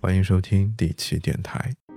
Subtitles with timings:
[0.00, 1.87] 欢迎收听第七电台。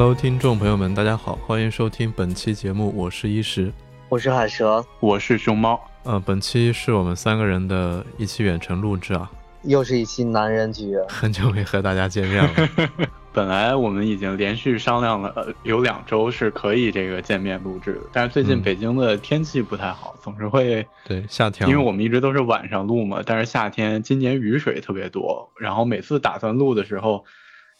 [0.00, 3.70] Hello，听众朋友们，大家好，欢迎收听本期节目，我是一石，
[4.08, 5.78] 我是海蛇，我是熊猫。
[6.04, 9.30] 呃，本期是我们三个人的一期远程录制啊，
[9.64, 12.88] 又是一期男人局，很久没和大家见面了。
[13.34, 27.22] 本来我们已经连续商量了有两周是可以这个见面录制的，但是最近北京的天气不太好，总是会对夏天，因为我们一直都是晚上录嘛，但是夏天今年雨水特别多，然后每次打算录的时候。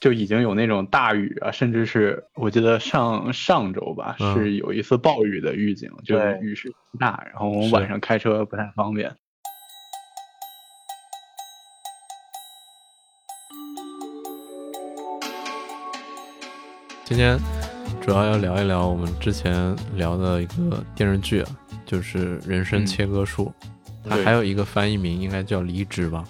[0.00, 9.14] 就已经有那种大雨啊，甚至是我记得上上周吧，是有一次暴雨的预警，就是雨势大，然后我们晚上开车不太方便。
[17.04, 17.38] 今天
[18.00, 21.50] 主要要聊一聊我们之前聊的一个电视剧，啊
[21.84, 23.52] 就是《人生切割术》，
[24.08, 26.24] 它还有一个翻译名应该叫《离职》吧？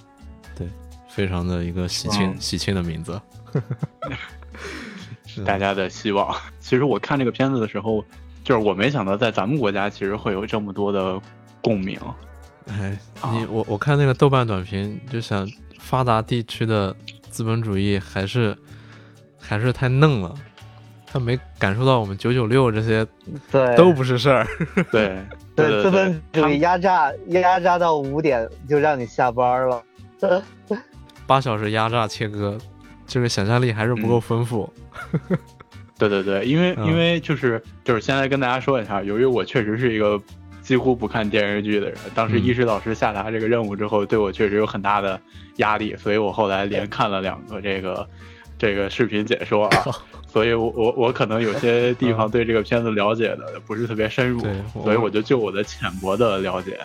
[0.57, 0.67] 对，
[1.09, 3.21] 非常的一个喜庆喜庆的名字。
[5.27, 6.35] 是大家的希望。
[6.61, 8.05] 其实我看这个片子的时候，
[8.45, 11.21] 就是我没想到在咱们国家其实会有这么多的
[11.63, 11.99] 共鸣。
[12.69, 12.97] 哎，
[13.33, 16.95] 你我我看那个豆瓣短评，就想发达地区的
[17.31, 18.57] 资本主义还是
[19.39, 20.35] 还是太嫩了，
[21.07, 23.07] 他没感受到我们九九六这些
[23.51, 24.47] 对都不是事儿。
[24.93, 25.19] 对
[25.57, 29.83] 对，资本主义压榨压榨到五点就让你下班了，
[31.27, 32.57] 八小时压榨切割。
[33.11, 34.73] 这个想象力还是不够丰富。
[35.99, 40.19] 对对对，因为因为就是就是现在跟大家说一下，由于我确实是一个
[40.63, 45.21] 几乎不看电视剧的人，当时医师老师下达这个任务之后，对我确实有很大的
[45.57, 48.09] 压力，所以我后来连看了两个这个
[48.57, 49.85] 这个视频解说啊，
[50.29, 54.41] 所以我我我可能有些地方对这个片子了解的不是特别深入，
[54.85, 56.79] 所以我就就我的浅薄的了解。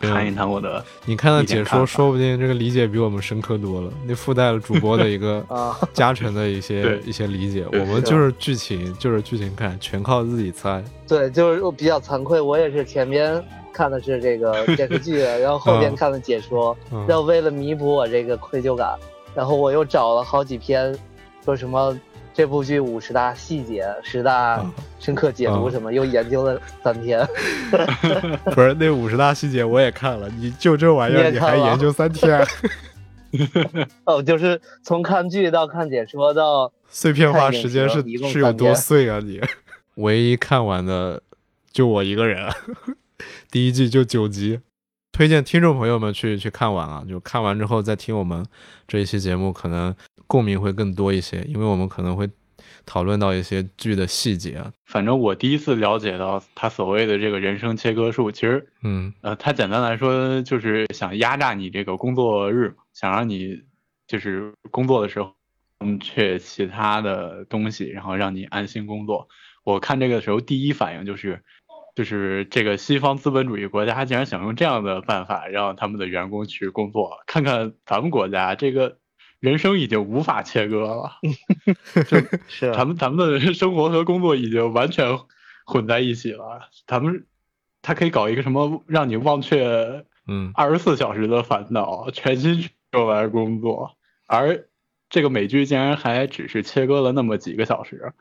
[0.00, 3.90] 谈一谈我的，你看的解说，说不定这个理解比我们深刻多了。
[4.06, 5.44] 那附带了主播的一个
[5.92, 10.82] 加成的一些一些理解，我们就是剧情，就是剧情看，全靠自己猜。
[11.08, 13.42] 对，就是我比较惭愧，我也是前边
[13.72, 16.76] 看的是这个电视剧， 然后后边看的解说，
[17.08, 18.94] 然后为了弥补我这个愧疚感，
[19.34, 20.96] 然后我又找了好几篇，
[21.44, 21.98] 说什么。
[22.36, 24.62] 这部剧五十大细节、十大
[24.98, 27.26] 深刻解读什么，又研究了三天。
[28.52, 32.46] 不是那五十大细节我也看了，你就这玩意儿你还研究三天？
[34.04, 39.18] 哦，就是从看剧到看解说到碎片化时间是是有多碎啊？
[39.24, 39.40] 你
[39.94, 41.22] 唯一看完的
[41.72, 42.52] 就我一个人，
[43.50, 44.60] 第一季就九集，
[45.10, 47.02] 推荐听众朋友们去去看完啊！
[47.08, 48.44] 就看完之后再听我们
[48.86, 49.96] 这一期节目，可能。
[50.26, 52.28] 共鸣会更多一些，因为我们可能会
[52.84, 54.72] 讨论到一些剧的细节啊。
[54.84, 63.62] 反正我第一次了解到他所谓的这个人生切割术，其实，嗯，呃，他简单来说就是想压榨你这个工作日，想让你
[64.06, 65.32] 就是工作的时候，
[65.80, 69.28] 嗯，却其他的东西，然后让你安心工作。
[69.64, 71.42] 我看这个的时候，第一反应就是，
[71.94, 78.98] 就是这个西方资本主义国家竟然想用这样的办法让他们的员工去工作，看看咱们国家这个。
[79.46, 81.12] 人生已经无法切割了，
[82.48, 85.16] 是咱们咱们的生活和工作已经完全
[85.64, 86.68] 混在一起了。
[86.88, 87.24] 咱们
[87.80, 93.96] 他可以搞一个什么，让你忘却嗯二十四小时的烦恼，全心用来工作。
[94.26, 94.66] 而
[95.08, 98.12] 这个美剧竟然还只是切割了那么几个小时，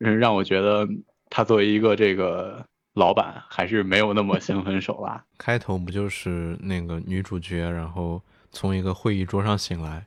[0.00, 0.86] 嗯，让我觉得
[1.30, 5.24] 他作为一个这个老板还是没有那么心狠手辣。
[5.38, 8.20] 开头不就是那个女主角，然后
[8.50, 10.04] 从一个会议桌上醒来。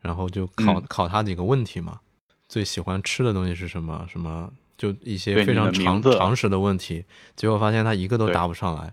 [0.00, 2.00] 然后就考考他几个问题嘛，
[2.48, 4.06] 最喜欢吃的东西是什么？
[4.10, 7.04] 什么就一些非常常常识的问题，
[7.34, 8.92] 结果发现他一个都答不上来。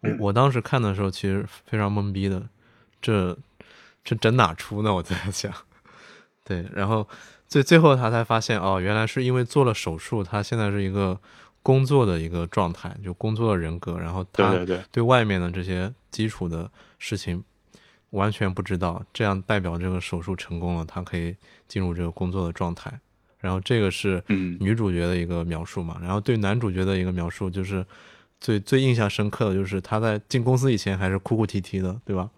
[0.00, 2.42] 我我当时看的时候其实非常懵逼的，
[3.02, 3.36] 这
[4.02, 4.94] 这整哪出呢？
[4.94, 5.52] 我在想，
[6.44, 7.06] 对，然后
[7.46, 11.18] 最最后他才发现哦，原来是因为做了手术，他现在是一个
[11.62, 17.44] 工作的一个状态，就工作的人格，然后他对对对对外面的这些基础的事情。
[18.16, 21.36] 完全不知道，这样代表这个手术成功了，他可以
[21.68, 22.98] 进入这个工作的状态。
[23.38, 24.22] 然后这个是
[24.58, 27.84] 女主角的一个描述嘛，然后对男主角的一个描述就是
[28.40, 32.28] 最最印象深刻的就是他在进公司以前还是哭哭啼啼的，对吧？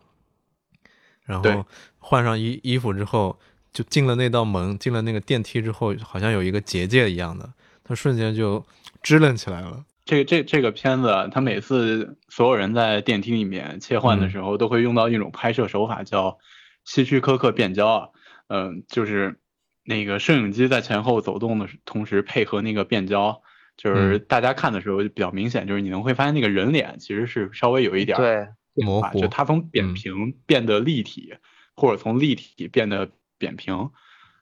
[1.24, 1.64] 然后
[1.98, 3.38] 换上衣衣服之后，
[3.72, 7.50] 就进了那道门，进了那个电梯之后，好像有一个结界一样的，
[7.84, 8.62] 他瞬间就
[9.02, 9.84] 支棱起来了。
[10.08, 16.38] 这个这这个片子，他每次所有人在电梯里面切换的时候，都会用到一种拍摄手法，叫
[16.86, 18.08] 希区柯克变焦啊。
[18.46, 19.38] 嗯，就是
[19.84, 23.42] 那个摄影机在前后走动的同时，配合那个变焦，
[23.76, 28.48] 就是大家看的时候就比较明显，就是你能会发现那个人脸其实是稍微有一点对。
[28.76, 31.34] 模糊，就它从扁平变得立体，
[31.76, 33.90] 或者从立体变得扁平，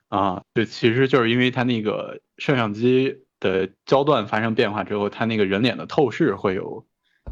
[0.07, 6.85] 啊，对，其实就是因为它那个摄像机的焦段发生变化之后，它那个人脸的透视会有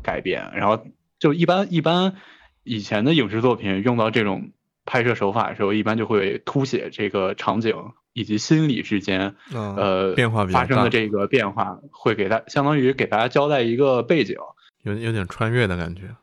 [0.03, 0.51] 改变。
[0.55, 0.85] 然后
[1.19, 2.15] 就一般一般
[2.63, 4.51] 以前的影视作品用到这种
[4.85, 7.75] 拍摄手法的时候，一般就会凸显这个场景
[8.13, 14.35] 以及心理之间呃变化发生的这个变化，会给他相当于给大家交代一个背景，
[14.83, 16.15] 有有点穿越的感觉。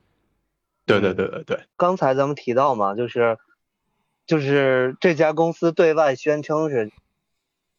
[0.85, 3.39] 对对对对对，刚才咱们提到嘛，就是
[4.27, 6.91] 就是这家公司对外宣称是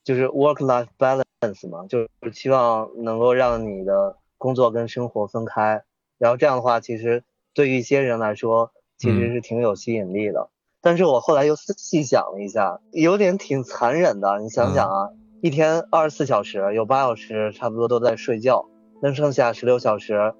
[0.04, 1.23] 就是 work life balance
[1.70, 5.84] 嘛，就是希望能够让你的工作跟生活分开，
[6.18, 7.24] 然后这样的话，其实
[7.54, 10.50] 对于一些人来说，其实是挺有吸引力的。
[10.82, 14.40] 但是我后来又细想了一下，有点挺残忍的。
[14.40, 15.10] 你想想啊，
[15.42, 18.66] 一天二十四小时，有八小时差不多都在睡觉，
[19.02, 20.34] 那剩下十六小时。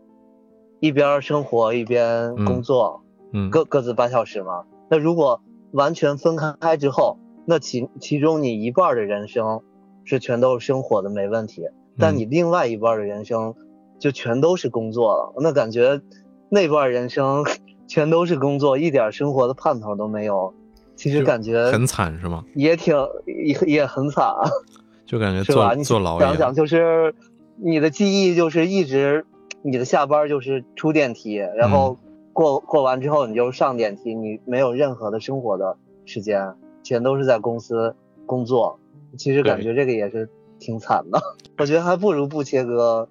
[0.80, 4.66] 一边生活一边工作，嗯，各各自八小时嘛。
[4.90, 5.42] 那如果
[5.72, 9.64] 完全分开之后，那其其中你一半的人生
[10.04, 11.64] 是全都是生活的没问题，
[11.98, 13.54] 但你另外一半的人生
[14.00, 15.34] 就全都是工作了。
[15.38, 16.02] 那感觉
[16.50, 17.44] 那半人生
[17.88, 20.54] 全都是工作，一点生活的盼头都没有。
[20.96, 22.44] 其实感觉很惨是吗？
[22.56, 22.96] 也挺
[23.26, 24.34] 也也很惨，
[25.06, 26.20] 就感觉坐坐牢。
[26.20, 27.14] 想想就是
[27.58, 29.26] 你的记忆就是一直。
[29.66, 31.98] 你的下班就是出电梯，然后
[32.34, 36.54] 过过完之后你就上电梯，你没有任何的生活的时间，
[36.84, 37.96] 全都是在公司
[38.26, 38.78] 工作。
[39.18, 40.30] 其实感觉这个也是
[40.60, 41.22] 挺惨的，
[41.58, 43.08] 我觉得还不如不切割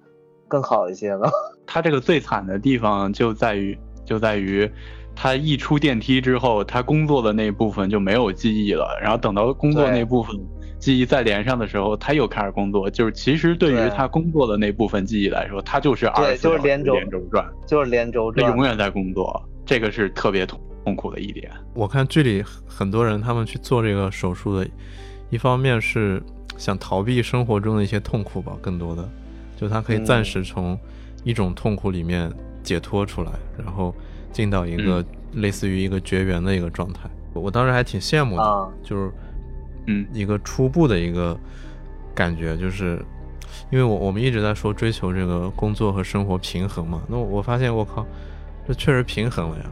[0.47, 1.21] 更好一些呢。
[1.65, 4.69] 他这个最惨的地方就在于，就在于
[5.15, 10.35] 他一出电梯之后，他工作的那部分就没有记忆了，然后等到工作那部分。
[10.79, 12.89] 记忆再连上的时候，他又开始工作。
[12.89, 16.93] 就是其实对于他工作的那部分记忆来说，他就是二十四小时连轴
[17.31, 19.41] 转，就是连轴转，他永远在工作。
[19.65, 21.49] 这个是特别痛痛苦的一点。
[21.73, 24.67] 我看剧里很多人他们去做这个手术的，
[25.33, 26.21] 一方面是
[26.57, 29.09] 想逃避生活中的一些痛苦吧，更多的
[29.55, 30.77] 就他可以暂时从
[31.23, 32.31] 一种痛苦里面
[32.61, 33.95] 解脱出来，然后
[34.31, 35.03] 进到一个
[35.33, 37.09] 类似于一个绝缘的一个状态。
[37.33, 39.11] 我当时还挺羡慕的，就是。
[39.85, 41.37] 嗯，一个初步的一个
[42.15, 43.03] 感觉，就是
[43.69, 48.05] 因为我我们一直在说追求这个工作和生活平衡嘛，那我发现我靠，
[48.65, 49.65] 这确实平衡了呀，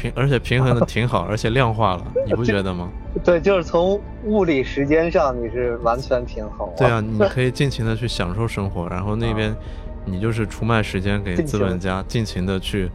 [0.00, 2.88] 平而且平衡的挺好，而且量化了，你不觉得吗？
[3.22, 6.68] 对，就是从物理时间上你是完全平衡。
[6.76, 9.54] 对啊，你可以尽情的去享受生活，然后那边
[10.04, 12.90] 你就是出卖时间给资本家，尽情的去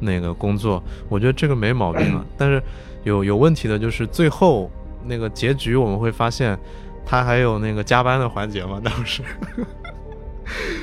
[0.00, 2.24] 那个工作，我觉得这个没毛病啊。
[2.36, 2.62] 但是
[3.04, 4.70] 有有问题的就是最后。
[5.02, 6.54] 那个结局我们会发现，
[7.06, 8.78] 他还有那个加班的环节嘛？
[8.84, 9.22] 当时，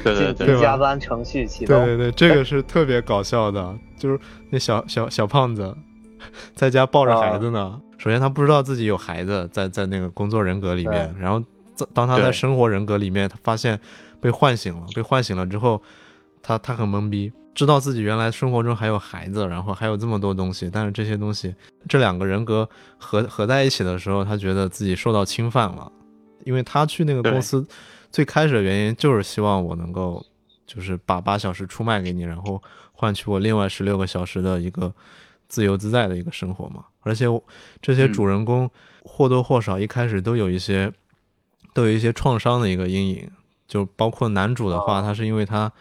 [0.04, 1.84] 对 对对，加班程序启动。
[1.86, 4.20] 对对对， 这个是特别搞笑的，就是
[4.50, 5.76] 那小小小胖子
[6.54, 7.80] 在家抱着孩子呢。
[7.98, 11.44] 首先他不知道自己有孩子在在那个工作人格里面，然后
[11.94, 13.80] 当他在生活人格里面，他发现
[14.22, 15.82] 被唤醒了，被唤醒了之后，
[16.42, 17.32] 他他很懵逼。
[17.56, 21.56] 知道自己原来生活中还有孩子，然后还有这么多东西，但是这些东西，
[21.90, 22.70] 这两个人格
[23.00, 25.92] 合合在一起的时候，他觉得自己受到侵犯了，
[26.44, 27.66] 因为他去那个公司，
[28.12, 30.26] 最开始的原因就是希望我能够，
[30.66, 32.62] 就是把八小时出卖给你，然后
[32.92, 34.94] 换取我另外十六个小时的一个
[35.48, 36.86] 自由自在的一个生活嘛。
[37.02, 37.26] 而且
[37.82, 38.70] 这些主人公
[39.04, 40.92] 或多或少一开始都有一些，
[41.74, 43.30] 都有一些创伤的一个阴影，
[43.68, 45.72] 就包括男主的话，他是因为他。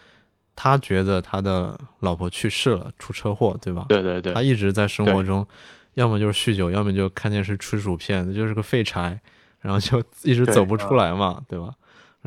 [0.59, 3.85] 他觉得他的老婆去世了，出车祸，对吧？
[3.87, 4.33] 对对对。
[4.33, 5.45] 他一直在生活中，
[5.93, 9.21] 要么就是酗酒，要么就看电视吃薯片，就是个废柴，
[9.59, 11.71] 然后就一直走不出来嘛，对吧？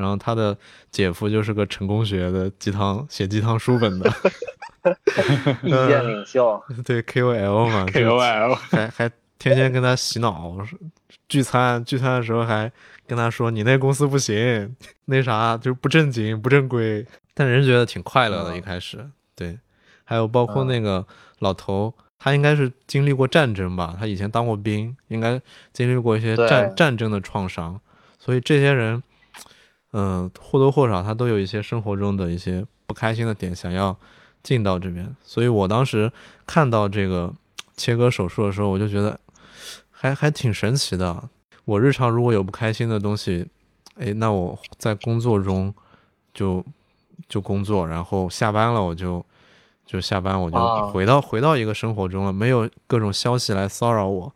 [0.01, 0.57] 然后他的
[0.91, 4.11] 姐夫就是个成功学的鸡汤写鸡汤书本的
[5.63, 10.57] 意见领袖，对 KOL 嘛， KOL 还还天天跟他洗脑，
[11.29, 12.71] 聚餐聚餐的时候还
[13.07, 17.07] 跟他说你那公司不行，那啥就不正经不正规。
[17.35, 19.59] 但人觉得挺快乐的，一开始对，
[20.05, 21.07] 还有包括那个
[21.39, 23.97] 老头，他应该是经历过战争吧？
[23.99, 25.41] 他以前当过兵，应该
[25.73, 27.81] 经历过一些战战争的创伤，
[28.19, 29.03] 所以这些人，
[29.93, 33.97] 嗯，或多或少他都有一些生活中的一些不开心的点，想要
[34.43, 35.15] 进到这边。
[35.23, 36.11] 所以我当时
[36.47, 37.33] 看到这个
[37.77, 39.19] 切割手术的时候，我就觉得
[39.91, 41.29] 还还挺神奇的。
[41.65, 43.47] 我日常如果有不开心的东西，
[43.97, 45.75] 哎，那我在工作中
[46.33, 46.65] 就
[47.29, 49.25] 就工作，然后下班了我就。
[49.87, 54.33] 就下班我就回到回到一个生活中了，没有各种消息来骚扰我。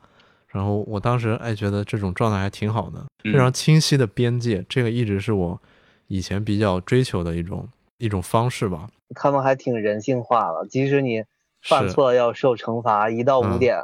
[0.54, 5.61] 然后我当时哎觉得这种状态还挺好的，非常清晰的边界，这个一直是我
[6.06, 7.68] 以前比较追求的一种
[7.99, 8.88] 一种方式吧。
[9.16, 11.25] 他们还挺人性化了，即使你
[11.61, 13.76] 犯错要受惩罚，一到五点，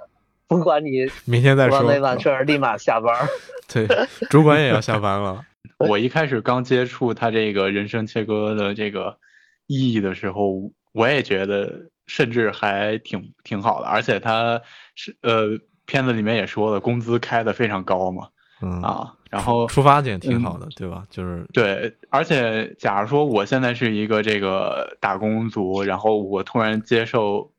[0.47, 3.15] 不管你 明天再说没完事儿， 立马下班。
[3.67, 3.87] 对，
[4.31, 5.45] 主管也要下班了。
[5.79, 9.19] 我一开始刚接触他这个人生切割的这个
[9.67, 10.73] 意义的时候。
[10.93, 14.61] 我也觉得，甚至还挺挺好的，而且他
[14.97, 15.47] 是呃，
[15.91, 18.29] 片子里面也说了，工资开的非常高嘛，
[18.63, 21.03] 嗯啊，然后出发点挺好的，对吧？
[21.11, 27.51] 就是对，而且假如说我现在是一个这个打工族，然后我突然接受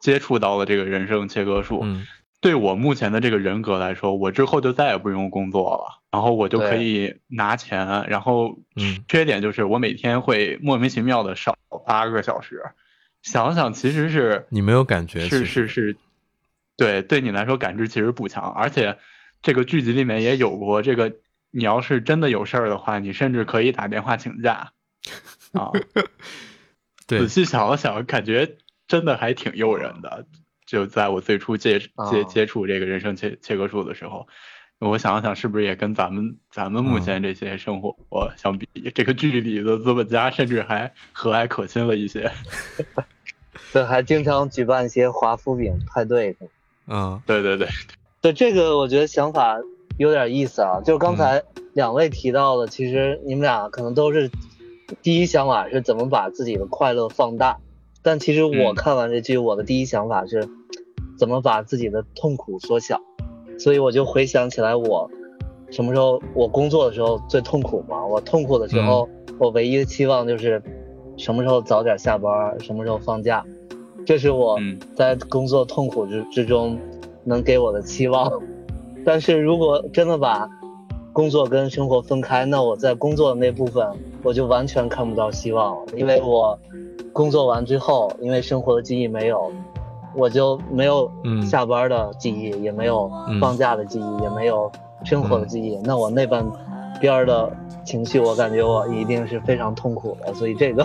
[0.00, 1.84] 接触到了这个人生切割术，
[2.40, 8.58] 对我目前的这个人格来说，我之后就再也不用工作了，然后我就可以拿钱，然后
[9.08, 11.56] 缺点就是我每天会莫名其妙的少。
[11.86, 12.60] 八个小时，
[13.22, 15.96] 想想其实是你没有感觉，是是是，
[16.78, 18.96] 对，对你来说感知其实不强，而且
[19.42, 21.12] 这个剧集里面也有过这个，
[21.50, 24.72] 你要是真的有事儿的话，你甚至可以打电话请假
[25.52, 25.72] 啊。
[27.06, 28.56] 对，仔细想了想，感觉
[28.86, 30.26] 真的还挺诱人的。
[30.66, 34.28] 就在我最初接接接触这个人生切切割术的时候。
[34.80, 37.96] 我想了想，是不是也跟咱们咱们目前这些生活
[38.36, 42.30] 相比，这个剧里的资本家甚至还和蔼可亲了一些。
[43.74, 46.36] 对，还经常举办一些华夫饼派对。
[46.88, 47.68] 嗯，对对对，
[48.20, 49.58] 对 这个我觉得想法
[49.98, 50.80] 有点意思啊。
[50.80, 51.42] 就是刚才
[51.74, 54.30] 两位提到的，其实你们俩可能都是
[55.02, 57.58] 第一想法是怎么把自己的快乐放大，
[58.02, 60.48] 但其实我看完这剧，我的第一想法是
[61.18, 63.00] 怎么把自己的痛苦缩小。
[63.58, 65.10] 所以我就回想起来，我
[65.70, 68.06] 什么时候我工作的时候最痛苦嘛？
[68.06, 70.62] 我痛苦的时候，我唯一的期望就是
[71.16, 73.44] 什么时候早点下班，什么时候放假，
[74.08, 74.58] 这是我
[74.96, 76.78] 在工作痛苦之之中
[77.24, 78.32] 能给我的期望。
[79.04, 80.48] 但是如果真的把
[81.12, 83.86] 工作跟生活分开，那我在工作的那部分
[84.22, 86.58] 我就完全看不到希望了，因为我
[87.12, 89.52] 工作完之后，因为生活的记忆没有。
[90.16, 91.08] 我就没有
[91.46, 93.10] 下班的记忆，也没有
[93.40, 94.72] 放假的记忆，也没有
[95.04, 95.78] 生活的记忆。
[95.84, 96.44] 那我那半
[96.98, 97.52] 边的
[97.84, 100.32] 情绪，我感觉我一定是非常痛苦的。
[100.32, 100.84] 所以这个，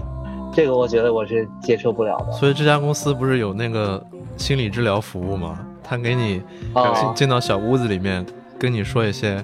[0.54, 2.32] 这个我觉得我是接受不了的。
[2.34, 4.04] 所以这家公司不是有那个
[4.38, 5.60] 心理治疗服务吗？
[5.84, 6.42] 他给你
[6.74, 8.26] 进进到小屋子里面，
[8.58, 9.44] 跟你说一些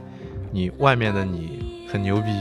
[0.52, 2.32] 你外面的你很牛逼，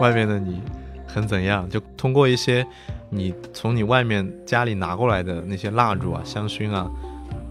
[0.00, 0.60] 外面的你
[1.06, 2.66] 很怎样，就通过一些。
[3.10, 6.90] 你从你外面家里拿过来的那些蜡烛啊、香薰啊，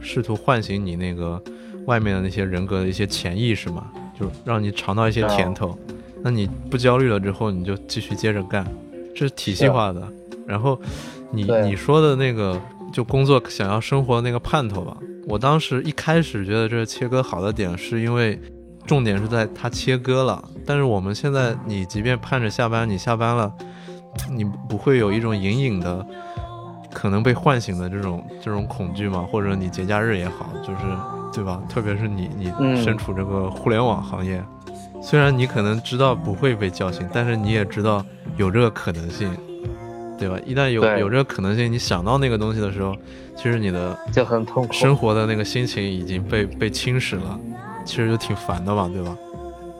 [0.01, 1.41] 试图唤醒你那个
[1.85, 5.77] 外面的那些人格的一些潜意识嘛，就让你尝到一些甜头。
[6.21, 8.67] 那你不焦虑了之后，你就继续接着干，
[9.15, 10.01] 这是体系化的。
[10.47, 10.79] 然后
[11.31, 12.59] 你你说的那个
[12.91, 14.97] 就工作想要生活的那个盼头吧，
[15.27, 18.39] 我当时一开始觉得这切割好的点是因为
[18.85, 23.53] 重点是在它切割了，但是我们现在你即便盼着下班，你下班了。
[24.29, 26.05] 你不会有一种隐隐的
[26.93, 29.27] 可能被唤醒的这种这种恐惧吗？
[29.27, 30.81] 或者你节假日也好，就是
[31.33, 31.59] 对吧？
[31.67, 34.39] 特别是你你身处这个互联网行业，
[35.01, 38.05] 虽然你可能知道不会被叫醒，但是你也知道
[38.37, 39.35] 有这个可能性，
[40.23, 40.39] 对吧？
[40.45, 42.95] 一旦有有这个可能性，你想到那个东西的时候，
[43.35, 47.39] 其实你的就很痛苦，生活的那个心情已经被被侵蚀了，
[47.85, 49.17] 其实就挺烦的嘛，对吧？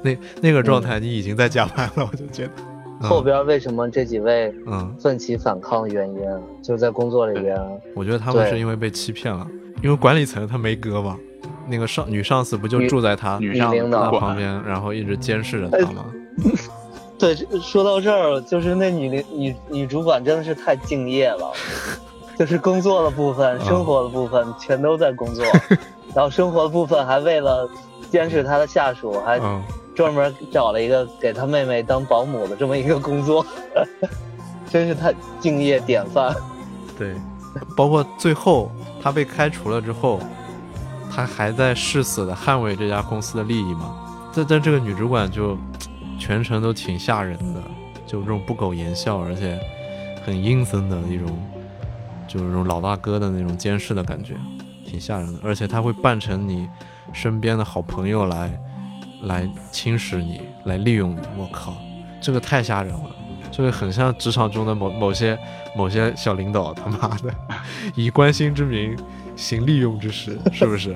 [0.04, 2.52] 那那个状态你已经在加班了，我就觉得。
[3.08, 6.22] 后边为什么这几位嗯奋起反抗的原因，
[6.62, 7.58] 就在工作里边。
[7.96, 9.46] 我觉得他们是因为被欺骗了，
[9.82, 11.18] 因为管理层他没割嘛，
[11.68, 16.06] 那个上女上司不就住在他女领导旁边，然后一直监视着他吗？
[17.18, 21.52] 对，说到这儿，就是那女领女女主管真的是太敬业了，
[22.38, 25.46] 就是工作的部分、生活的部分全都在工作，
[26.16, 27.70] 然后生活的部分还为了
[28.10, 29.40] 监视他的下属还。
[29.96, 33.46] 专门找了一个给他妹妹当保姆的这么一个工作，
[34.68, 36.36] 真是太敬业典范。
[36.98, 37.14] 对，
[37.78, 40.20] 包括最后她被开除了之后，
[41.12, 43.94] 她还在誓死的捍卫这家公司的利益嘛。
[44.36, 45.56] 但但这个女主管就
[46.20, 47.62] 全程都挺吓人的，
[48.06, 49.60] 就这种不苟言笑，而且
[50.26, 51.28] 很阴森的一种，
[52.28, 54.36] 就是那种老大哥的那种监视的感觉，
[54.86, 56.70] 挺吓人的，而且他会扮成你
[57.12, 58.60] 身边的好朋友来
[59.24, 61.20] 来侵蚀你，来利用你。
[61.38, 61.76] 我靠，
[62.22, 63.16] 这个太吓人了，
[63.52, 65.38] 这个很像职场中的某某些
[65.76, 67.34] 某些小领导，他妈的
[67.96, 68.98] 以关心之名。
[69.36, 70.94] 行利用之时， 是不是？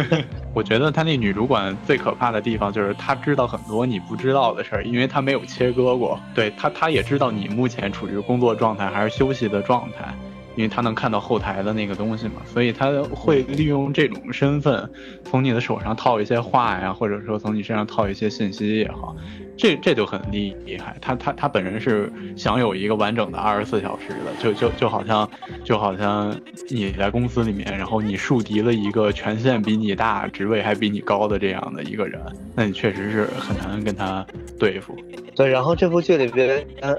[0.54, 6.18] 我觉得他那女主管最可怕的地方就是她知道很多你不知道的事儿，因为她没有切割过。
[6.34, 10.14] 对她，她也知道你目前处于工作状态还是休息的状态。
[10.56, 14.90] 因为他能看到后台的那个东西嘛，所以他会利用这种身份，
[15.24, 19.14] 从你的手上套一些话呀，或者说从你身上套一些信息也好，
[19.56, 20.96] 这这就很厉害。
[21.00, 25.28] 他他他本人是享有一个完整的二十四小时的，就就就好像
[25.64, 26.34] 就好像
[26.68, 32.20] 你在公司里面，然后你树敌了一个权限比你大、职位还比你高的这样的一个人，
[32.54, 34.26] 那你确实是很难跟他
[34.58, 34.96] 对付。
[35.34, 36.94] 对，然后这部剧里边，呃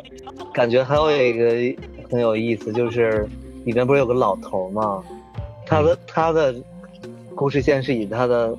[0.53, 3.27] 感觉还有一个很有意思，就是。
[3.63, 5.03] 里面不是有个老头吗？
[5.67, 6.51] 他的他的
[7.35, 8.57] 故事线是以他的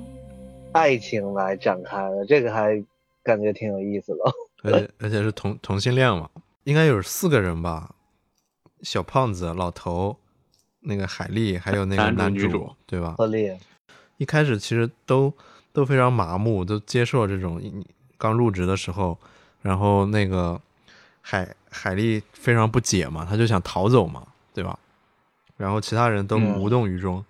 [0.71, 2.81] 爱情来展开的，这个还
[3.21, 4.23] 感觉挺有意思的。
[4.63, 6.29] 而且而且是同同性恋嘛，
[6.63, 7.93] 应该有四个人吧？
[8.81, 10.15] 小胖子、老头、
[10.79, 13.15] 那个海丽，还有那个男主，对吧？
[13.17, 13.51] 何丽。
[14.15, 15.33] 一开始其实都
[15.73, 17.61] 都非常麻木，都接受这种
[18.17, 19.17] 刚入职的时候，
[19.61, 20.61] 然后那个
[21.19, 24.77] 海海丽非常不解嘛，他就想逃走嘛，对吧？
[25.57, 27.23] 然后其他人都无动于衷，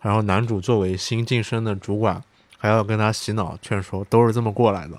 [0.00, 2.22] 然后男主作为新晋升的主管，
[2.58, 4.96] 还要跟他洗脑劝说，都是这么过来的。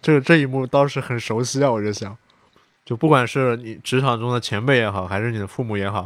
[0.00, 1.70] 这个这一幕倒是很熟悉啊！
[1.70, 2.16] 我就想，
[2.84, 6.04] 就不管是你职场中的前辈也好，还是你的父母也好，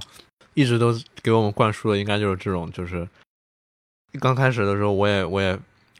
[0.54, 3.07] 一直都给我们灌输的应该就是这种，就是
[4.21, 5.59] 刚开始的时候，我也我也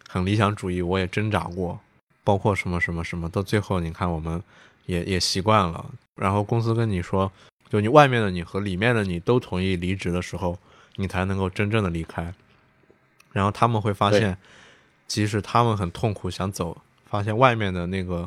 [0.09, 1.79] 很理想主义，我也挣扎过，
[2.25, 4.43] 包括什么什么什么，到最后你看我们
[4.89, 7.31] 也也习惯了，然后公司跟你说。
[7.71, 10.59] 就你外面的你和里面的你都同意离职的时候，
[10.97, 12.33] 你才能够真正的离开。
[13.31, 14.39] 然后他们会发现，
[15.07, 16.75] 即使他们很痛苦想走，
[17.05, 18.27] 发现外面的那个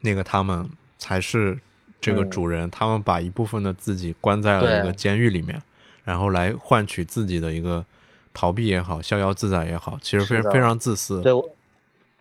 [0.00, 1.58] 那个他们才是
[2.00, 2.70] 这个主人。
[2.70, 5.60] 他们把一部分的自己关在了一个监狱里面，
[6.02, 7.84] 然后来换取自己的一个
[8.32, 11.20] 逃避也好，逍遥自在也好，其实非非常自私。
[11.20, 11.30] 对，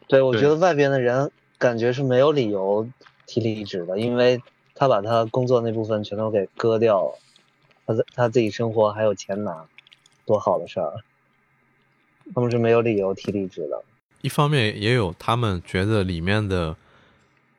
[0.05, 2.85] 对，我觉得外边的人感觉是没有理由
[3.31, 4.41] 提离职的，因为。
[4.73, 7.19] 他把他工作那部分全都给割掉了，
[7.85, 9.65] 他在他自己生活还有钱拿，
[10.25, 11.03] 多好的事儿。
[12.33, 13.83] 他们是没有理由提离职的。
[14.21, 16.75] 一方面也有他们觉得里面的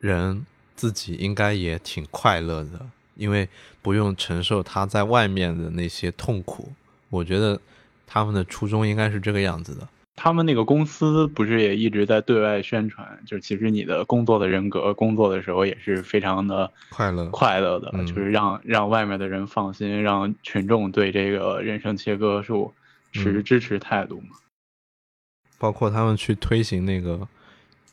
[0.00, 2.80] 人自己应该也挺快乐的，
[3.14, 3.48] 因为
[3.82, 6.72] 不用承受他在外面的那些痛苦。
[7.10, 7.60] 我觉得
[8.06, 9.86] 他们的初衷应该是这个样子的。
[10.14, 22.74] 他们那个公司不是也一直在对外宣传，就是其实你的工作的人格，工作的时候也是非常的快乐快乐的，就是让让外面的人放心，让群众对这个人生切割术
[23.12, 24.36] 持支持态度嘛。
[25.58, 27.26] 包括他们去推行那个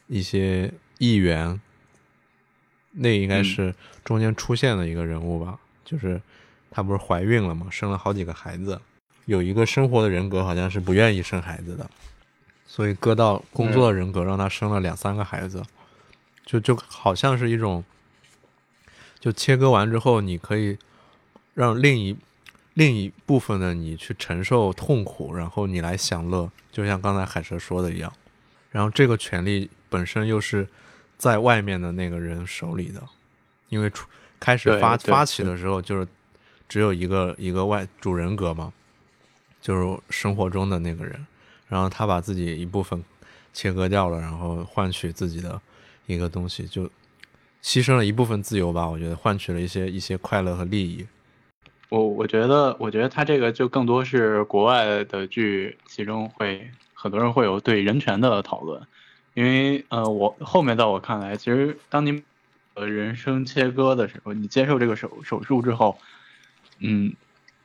[0.07, 1.61] 一些议员，
[2.91, 5.59] 那应该是中间出现的一个人物吧？
[5.85, 6.21] 就是
[6.69, 7.67] 她不是怀孕了嘛？
[7.69, 8.81] 生了好几个孩子，
[9.29, 11.87] 有一个生活的人格好像是不愿意生孩子的。
[12.65, 15.63] 所以搁到工作的人格，让他生了两三个孩子，
[16.45, 17.83] 就就好像是一种，
[19.19, 20.77] 就切割完之后，你可以
[21.53, 22.17] 让另一
[22.73, 28.11] 另一部分的你去承受痛苦，然后你来享乐，就像刚才海蛇说的一样。
[28.71, 30.67] 然后这个权利本身又是
[31.17, 33.01] 在外面的那个人手里的，
[33.69, 34.07] 因为出
[34.39, 36.07] 开始发发起的时候就是
[36.69, 38.71] 只有一个一个外主人格嘛，
[39.61, 41.25] 就是生活中的那个人。
[41.67, 43.03] 然后他把自己一部分
[43.53, 45.61] 切割掉了，然后换取自己的
[46.07, 46.83] 一个东西，就
[47.61, 48.89] 牺牲了一部分自由吧。
[48.89, 51.05] 我觉得换取了一些一些快乐和利益。
[51.89, 58.81] 我我觉得，我觉得他这个就更多是国外的剧，其中会很多人会有对人权的讨论。
[59.35, 62.23] 因为呃，我后面在我看来，其实当你
[62.73, 65.97] 呃人生切割的时候，你接受这个手手术之后，
[66.79, 67.13] 嗯，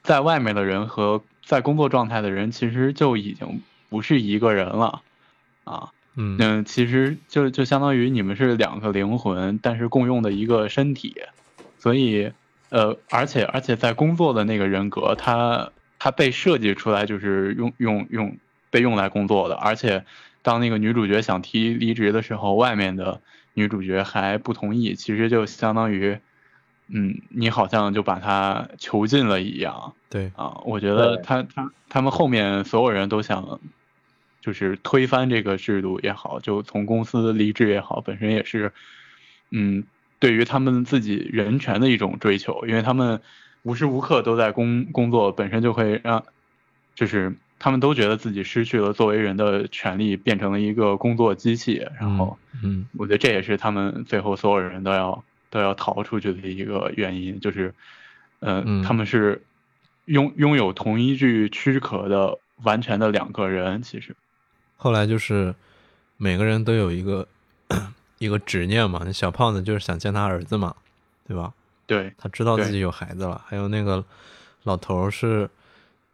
[0.03, 3.63] 在外面的人和在工作状态的人，其实就已经。
[3.91, 5.03] 不是一个人了，
[5.63, 11.15] 啊，嗯其实就就相当于你们是两个灵魂，但是共用的一个身体，
[11.79, 12.33] 所以，
[12.71, 18.37] 呃，而且而且在工作的那个人格，他他被设计出来就是用用用
[18.71, 20.05] 被用来工作的，而且
[20.43, 23.21] 当那个女主角想提离职的时候，外面的
[23.53, 26.19] 女主角还不同意，其实就相当于，
[26.89, 33.61] 嗯，你好像就把他囚禁了一样，对，啊，我觉得他他他们后面所有人都想。
[34.41, 38.75] 就是推翻这个制度也好，就从公司离职也好，本身也是，
[39.51, 39.85] 嗯，
[40.19, 43.23] 对于他们自己人权的一种追求，因为他们
[43.63, 46.27] 无时无刻都在工工作，本身就会让，
[46.95, 51.89] 就是他们都觉得自己失去了作为人的权利，变成了一个工作机器。
[51.99, 57.73] 然后，嗯，我觉得这也是他们最后所有人都要都要逃出去的一个原因，就是，
[58.41, 59.41] 呃，他们是
[60.07, 63.81] 拥拥有同一具躯壳的完全的两个人。
[63.81, 64.17] 其实，
[64.77, 65.55] 后来就是
[66.17, 67.29] 每个人都有一个
[68.19, 69.03] 一个执念嘛。
[69.05, 70.75] 那小胖子就是想见他儿子嘛，
[71.29, 71.55] 对吧？
[71.87, 73.41] 对，他知道自己有孩子了。
[73.47, 74.05] 还有那个
[74.65, 75.49] 老头是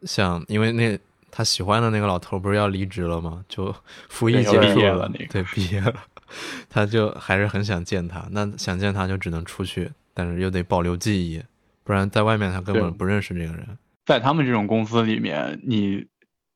[0.03, 0.99] 想，因为那。
[1.31, 3.43] 他喜欢的那个老头不是要离职了吗？
[3.47, 3.73] 就
[4.09, 5.93] 服役结束了，对，毕业了，
[6.69, 8.27] 他就还是很想见他。
[8.31, 11.41] 那想见他就只能出去，但是又得保留记忆，
[11.85, 13.65] 不然在外面他根本不认识这个人。
[14.05, 16.05] 在他们这种公司里面，你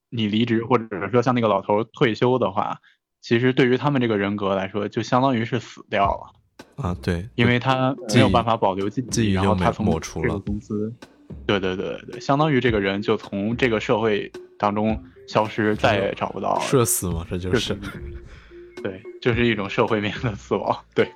[0.09, 2.79] 你离职或者说像那个老头退休的话，
[3.21, 6.93] 其实对于他们这个人格来说，就相当于是死掉了啊。
[7.01, 10.93] 对，因为他没有办法保留记忆，然后他从抹除了公司。
[11.45, 14.29] 对对对对，相当于这个人就从这个社会。
[14.57, 17.75] 当中消失，再也找不到，社死嘛，这就是，
[18.81, 21.09] 对，就是一种社会面的死亡，对，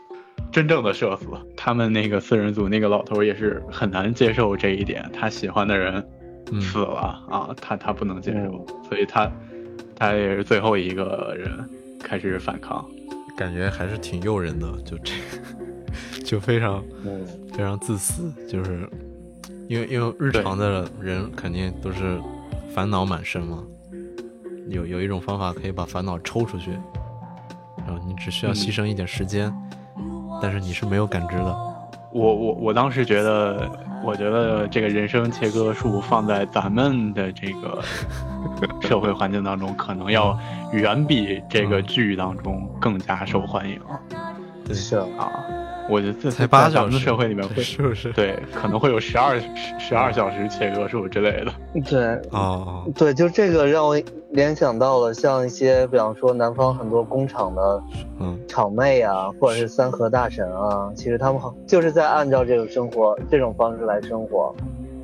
[0.52, 1.28] 真正的社死。
[1.56, 6.04] 他们那个四人组那个老头也是很难接受这一点，他喜欢的人
[6.60, 6.96] 死了
[7.30, 9.32] 啊，他他不能接受，所以他
[9.96, 11.70] 他也是最后一个人
[12.02, 12.84] 开始反抗，
[13.38, 15.14] 感觉还是挺诱人的，就这，
[16.26, 16.84] 就非常
[17.54, 18.90] 非常自私，就是
[19.68, 22.20] 因为因为日常的人肯定都是。
[22.74, 23.64] 烦恼满身吗？
[24.70, 26.72] 有有一种方法可以把烦恼抽出去，
[27.78, 29.52] 然后你只需要牺牲一点时间，
[30.40, 31.58] 但是你是没有感知的。
[32.12, 33.68] 我我我当时觉得，
[34.04, 37.84] 我觉得这个人生切割术放在咱们的这个
[38.82, 40.38] 社会环境当中，可能要
[40.72, 43.80] 远比这个剧当中更加受欢迎。
[44.72, 45.32] 是啊。
[45.90, 48.12] 我觉得这才八小时，社会里面会是不是？
[48.14, 49.46] 对，可能会有十二十
[49.80, 51.52] 十二小时切割术之类的。
[51.90, 54.00] 对，哦，对，就这个让我
[54.32, 57.84] 联想到了像一些，比方说南方很多工厂的，
[58.20, 64.54] 嗯，厂妹啊，或者是三和大神啊，其实他们好就是在按照这个生活这种方式来生活。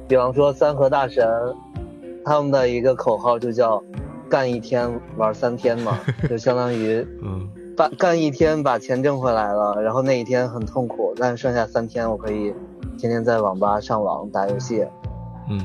[0.08, 1.28] 比方说三和大神，
[2.24, 3.84] 他们的一个口号就叫
[4.30, 7.50] “干一天玩三天”嘛， 就相当于，嗯。
[7.76, 12.54] 干干一天把钱挣回来了，然后那一天很痛苦，但剩下三天我可以
[12.98, 14.86] 天天在网吧上网打游戏。
[15.50, 15.60] 嗯，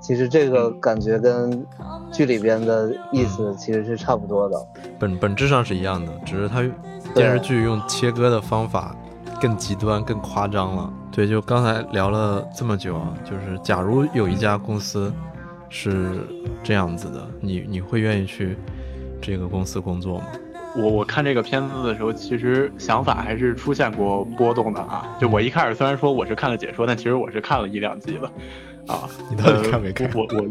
[0.00, 1.64] 其实这个感觉跟
[2.12, 4.66] 剧里边的意思其实是差不多的，
[4.98, 6.62] 本本质上是一样的，只是它
[7.14, 8.94] 电视剧用切割的方法
[9.40, 10.92] 更极端、更夸张了。
[11.12, 15.12] 对，就刚才聊了这么久啊，就是假如有一家公司
[15.68, 16.26] 是
[16.62, 18.58] 这样子的，你你会愿意去
[19.22, 20.24] 这个公司工作吗？
[20.76, 25.16] 我我看这个片子的时候，其实想法还是出现过波动的啊。
[25.18, 28.26] 就我一开始虽然说我是看了解说，但其实我是看了一两集的，
[28.92, 29.08] 啊。
[29.30, 30.10] 你到底看没看？
[30.14, 30.44] 我我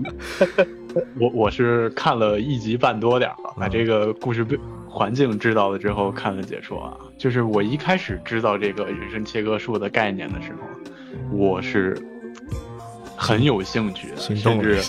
[1.20, 4.58] 我我是看了一集半多点了，把这个故事背
[4.90, 6.98] 环境知道了之后看了解说啊。
[7.18, 11.96] 就是我一开始知道这个人生切割术的概念的时候，我是
[13.16, 14.82] 很有兴趣的，甚至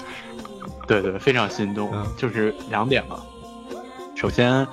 [0.87, 1.92] 对对非常心动。
[2.16, 3.20] 就是两点嘛，
[4.14, 4.66] 首先。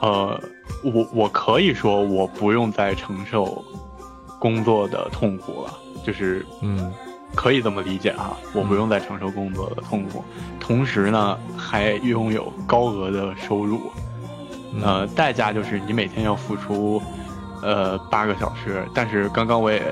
[0.00, 0.40] 呃，
[0.84, 3.64] 我我可以说我不用再承受
[4.38, 6.92] 工作的痛苦了，就是嗯，
[7.34, 10.22] 可以这么理解哈，我不用再承受工作的痛苦，
[10.60, 13.90] 同时呢还拥有高额的收入，
[14.80, 17.02] 呃，代价就是你每天要付出
[17.60, 19.82] 呃八个小时，但是刚刚我也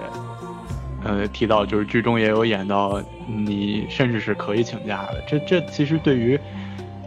[1.03, 6.39] 呃提到，就是剧中也有演到，你甚至是可以请假的，这这其实对于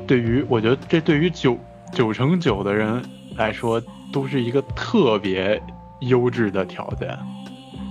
[0.06, 1.58] 对于我觉得这对于九。
[1.92, 3.02] 九成九的人
[3.36, 5.62] 来说，都是一个特别
[6.00, 7.18] 优质的条件。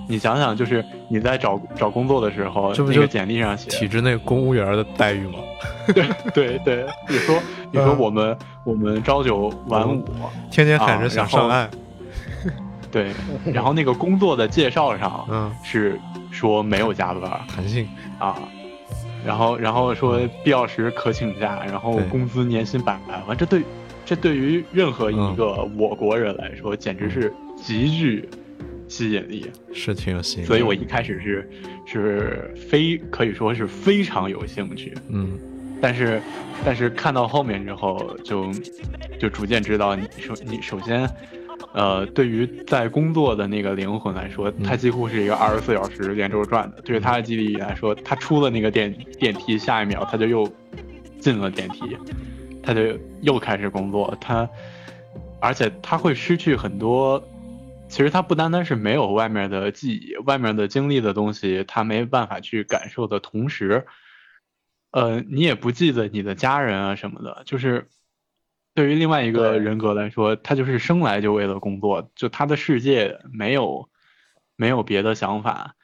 [0.08, 5.38] 你想想，就是你在找找工作的时候，那个简历上写体制内公务员的待遇吗？
[5.94, 7.38] 对对对，你说
[7.70, 10.02] 你说我们我们朝九晚五，
[10.50, 11.68] 天天喊着想上岸。
[12.90, 13.12] 对，
[13.52, 17.86] 然后那个工作的介绍上，嗯，是说没有加班，弹性
[18.18, 18.34] 啊。
[19.26, 23.62] 然后然后说必要时可请假，然后工资年薪百万，这对。
[24.08, 28.26] 这对于任何一个我国人来说，简直是极具
[28.88, 30.46] 吸引力，是挺有吸引力。
[30.46, 31.50] 所以我一开始是
[31.84, 35.38] 是非可以说是非常有兴趣，嗯，
[35.78, 36.22] 但是
[36.64, 38.50] 但是看到后面之后，就
[39.20, 41.06] 就逐渐知道，你首你首先，
[41.74, 46.80] 呃，对于在工作的那个灵魂来说，它几乎是一个二十四小时连轴转的。
[46.80, 48.90] 对于他的记忆力来说，他出了那个电
[49.20, 50.50] 电梯，下一秒他就又
[51.20, 51.94] 进了电梯。
[52.62, 54.48] 他就又开始工作，他，
[55.40, 57.22] 而且他会失去很多。
[57.88, 63.86] 其实他不单单是没有外面的记忆、外面的经历的东西，他没办法去感受的同时，
[64.90, 67.88] 呃，你也不记得你的家人啊什么的，就是
[68.74, 73.88] 对于另外一个人格来说，他就是生来就为了工作，就他的世界没有
[74.54, 75.74] 没有别的想法。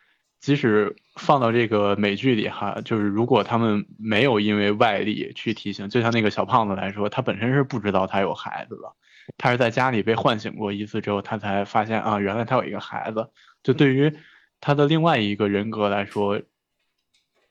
[0.44, 8.92] 即使放到这个美剧里哈，就是如果他们没有因为外力去提醒，就像那个小胖子来说，他本身是不知道他有孩子的，
[9.38, 13.26] 他是在家里被唤醒过一次之后，他才发现啊，原来他有一个孩子。
[13.62, 14.14] 就对于
[14.60, 16.38] 他的另外一个人格来说，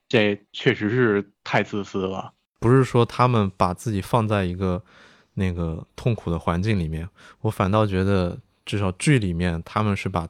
[0.08, 2.32] 这确实是太自私了。
[2.60, 4.84] 不是说他们把自己放在一个
[5.34, 7.10] 那个痛苦的环境里面，
[7.42, 10.28] 我反倒觉得至少剧里面他们是把。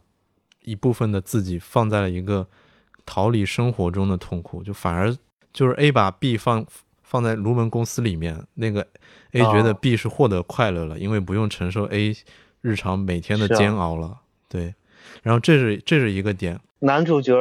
[0.63, 2.47] 一部分的自己放在了一个
[3.06, 5.13] 逃离生活中的痛苦，就反而
[5.52, 6.65] 就是 A 把 B 放
[7.02, 8.88] 放在卢门公司里面，那个
[9.34, 12.15] A 觉得 B 是获得快乐了，因为不用承受 A
[12.62, 14.21] 日常每天的煎熬了。
[14.47, 14.73] 对，
[15.21, 16.60] 然后这是这是一个点。
[16.80, 17.36] 男主角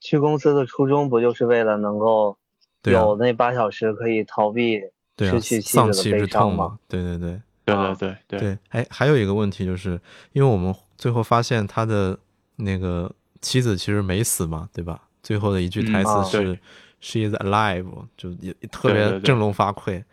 [0.00, 2.36] 去公司的初衷不就是为了能够
[2.84, 4.80] 有那八小时可以逃避
[5.18, 6.78] 失去妻子的悲伤吗？
[6.86, 8.58] 对对对对对对对。
[8.68, 9.98] 哎，还有一个问题就是，
[10.32, 12.18] 因为我们最后发现他的。
[12.56, 15.00] 那个妻子其实没死嘛，对吧？
[15.22, 16.58] 最后的一句台词是
[17.00, 20.04] “She is alive”，就也特别振聋发聩。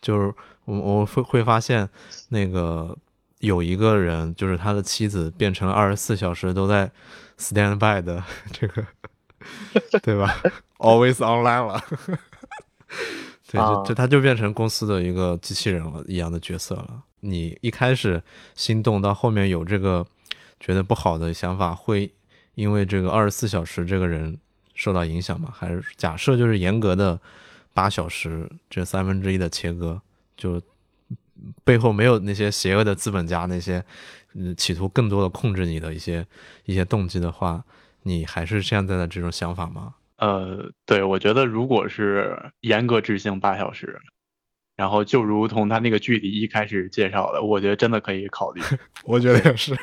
[0.00, 0.32] 就是
[0.64, 1.88] 我我会会发现，
[2.28, 2.96] 那个
[3.38, 6.90] 有一个人，就是他的妻子变成了二十四小时都在
[7.38, 8.86] stand by 的这个，
[10.02, 10.40] 对吧
[10.76, 11.82] ？Always online 了。
[13.50, 17.02] 对，就就他就变成公司的一个机器人了一样的角色了。
[17.20, 18.22] 你一开始
[18.54, 20.06] 心动，到后面有这个。
[20.60, 22.10] 觉得不好的想法会
[22.54, 24.38] 因为这个二十四小时这个人
[24.74, 25.52] 受到影响吗？
[25.52, 27.20] 还是假设就是严格的
[27.72, 30.00] 八小时这三分之一的切割，
[30.36, 30.60] 就
[31.64, 33.84] 背后没有那些邪恶的资本家那些
[34.34, 36.26] 嗯企图更多的控制你的一些
[36.64, 37.64] 一些动机的话，
[38.02, 39.94] 你还是现在的这种想法吗？
[40.16, 44.00] 呃，对，我觉得如果是严格执行八小时，
[44.74, 48.60] 然后就如同他那个剧里一开始介绍的，我觉得真的可以考虑。
[49.04, 49.76] 我觉得也是。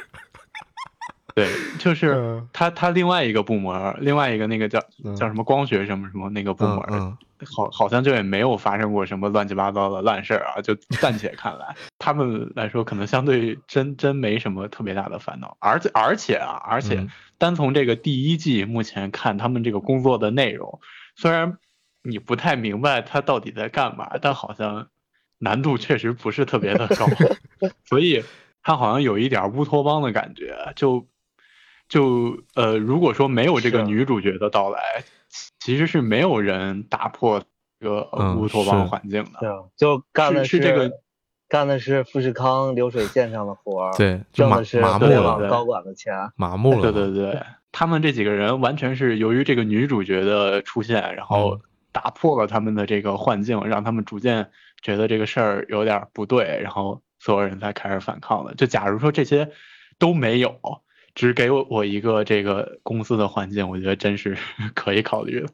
[1.36, 4.80] 对， 就是他，他另外一个部门，另外一个那个叫
[5.18, 7.18] 叫什么光学什么什么那个部门，
[7.54, 10.62] 好，好像就也没有发生过什么乱七八糟的烂事儿啊。
[10.62, 15.58] 就暂且看来， 他们来说可能相对真真没什么特别大的烦恼。
[15.60, 17.06] 而且而且啊，而且
[17.38, 20.80] 单从这个第一季目前看，他们这个工作的内容，
[21.18, 21.58] 虽然
[22.02, 24.88] 你不太明白他到底在干嘛，但好像
[25.40, 27.06] 难度确实不是特别的高，
[27.84, 28.24] 所以
[28.64, 31.06] 他好像有一点乌托邦的感觉，就。
[31.88, 34.80] 就呃，如果说没有这个女主角的到来，
[35.60, 37.44] 其实是没有人打破
[37.80, 39.40] 这个乌托邦环境的。
[39.40, 40.92] 对，就干的是这个，
[41.48, 43.94] 干的是富士康流水线上的活儿。
[43.96, 46.14] 对，挣的是互联网高管的钱。
[46.36, 46.92] 麻木了。
[46.92, 47.40] 对对对，
[47.72, 51.60] 他们这几个人完全是由于这个女主角的出现，然后
[51.92, 54.50] 打破了他们的这个幻境，让他们逐渐
[54.82, 58.56] 觉得这个事儿有点不对，然后所有人才开始反抗的。
[58.56, 59.52] 就假如说这些
[60.00, 60.60] 都没有。
[61.16, 64.38] 只给我我一个这个公司的环境，我觉得真是
[64.76, 65.48] 可以考虑的。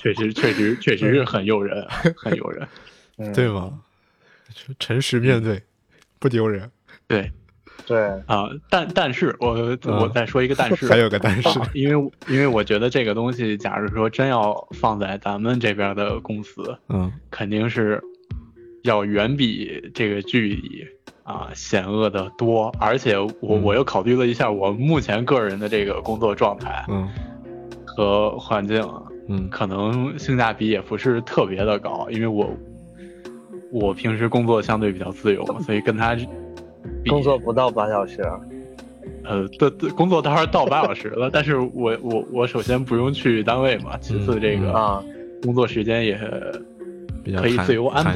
[0.00, 1.86] 确实，确实，确实是很诱人，
[2.16, 2.66] 很诱人，
[3.34, 3.80] 对吗？
[4.78, 5.60] 诚实面对，
[6.18, 6.70] 不丢人。
[7.08, 7.30] 对，
[7.86, 18.00] 对啊，但但是我我再说一个但 是，还有个但是，因为因为我觉得这个东西，假如说真要放在咱们这边的公司，嗯，肯定是
[18.82, 20.93] 要远比这个剧
[21.24, 21.32] 里。
[21.32, 27.08] 啊，险恶的多，而且我我又考虑了一下我目前个人的这个工作状态，嗯，
[27.86, 28.86] 和环境，
[29.28, 32.54] 嗯，可能性价比也不是特别的高，因为我
[33.72, 36.14] 我平时工作相对比较自由，所以跟他
[37.08, 38.22] 工作不到八小时，
[39.24, 45.02] 呃，对对，工作当然到八小时了，但是我我我首先不用去单位嘛，其次这个啊，
[45.42, 46.20] 工作时间也
[47.34, 48.12] 可以自由安排。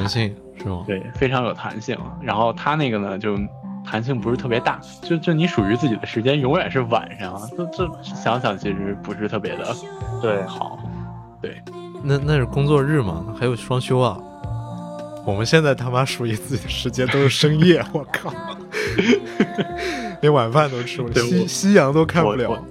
[0.61, 0.83] 是吗？
[0.85, 1.97] 对，非常有弹性。
[2.21, 3.37] 然后他那个呢，就
[3.85, 7.39] 弹性不是特别大，就就你属于自己的时间永远是晚上。
[7.57, 9.75] 这这想想其实不是特别的
[10.21, 10.79] 对好。
[11.41, 11.61] 对，
[12.03, 13.25] 那那是工作日嘛？
[13.39, 14.19] 还有双休啊？
[15.25, 18.33] 我们现在他妈属于自己的时间都是深夜，我靠，
[20.21, 22.61] 连晚饭都吃不了，夕夕阳都看不了。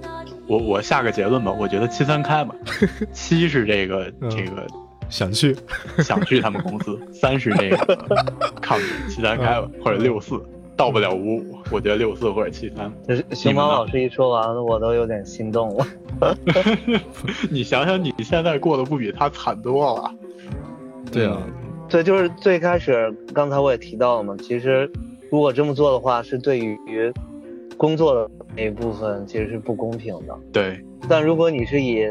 [0.47, 2.53] 我我下个结论吧，我觉得七三开吧，
[3.13, 4.67] 七是这个这个。
[5.09, 5.55] 想去，
[5.99, 6.99] 想去他们公司。
[7.11, 7.95] 三十那个
[8.61, 10.39] 抗拒，七三开吧，或者六四，
[10.77, 12.91] 到不了五五，我觉得六四或者七三。
[13.35, 15.85] 熊猫老师一说完，我都有点心动了。
[17.49, 20.11] 你想想，你现在过得不比他惨多了？
[21.11, 21.41] 对啊，
[21.89, 24.89] 对，就是最开始，刚才我也提到了嘛，其实
[25.31, 26.77] 如果这么做的话，是对于
[27.77, 30.37] 工作的那一部分其实是不公平的。
[30.51, 32.05] 对，但如果你是以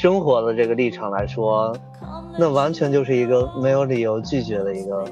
[0.00, 1.76] 生活的这个立场来说。
[2.40, 5.04] 那完全就是一个没有理由拒绝的一个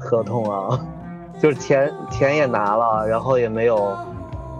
[0.00, 0.76] 合同啊，
[1.40, 3.96] 就是钱钱也拿了，然后也没有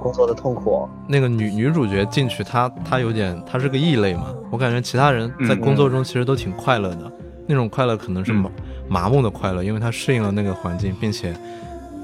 [0.01, 0.89] 工作的痛苦。
[1.09, 4.27] 那个女女主角进去，她她有点，她是个异类嘛。
[4.53, 7.11] 我感觉其他人在工作中其实都挺快乐的，
[7.49, 8.49] 那种快乐可能是麻
[8.89, 11.35] 麻木的快乐，因为她适应了那个环境，并且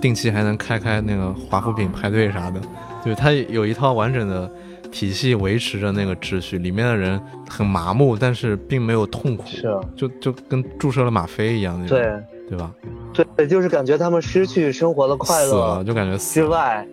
[0.01, 2.61] 定期还能开开那个华夫饼派对啥的，
[3.05, 4.51] 就是她有一套完整的。
[4.92, 12.12] 体系维持着那个秩序，里面的人很麻木，但是并没有痛苦，是，就就跟注射了吗啡一样那种，对。
[12.48, 12.70] 对吧？
[13.14, 16.87] 对，就是感觉他们失去生活的快乐，就感觉之外，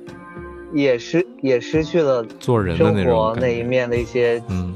[0.72, 4.74] 也失也失去了做人的那种那一面的一些，嗯，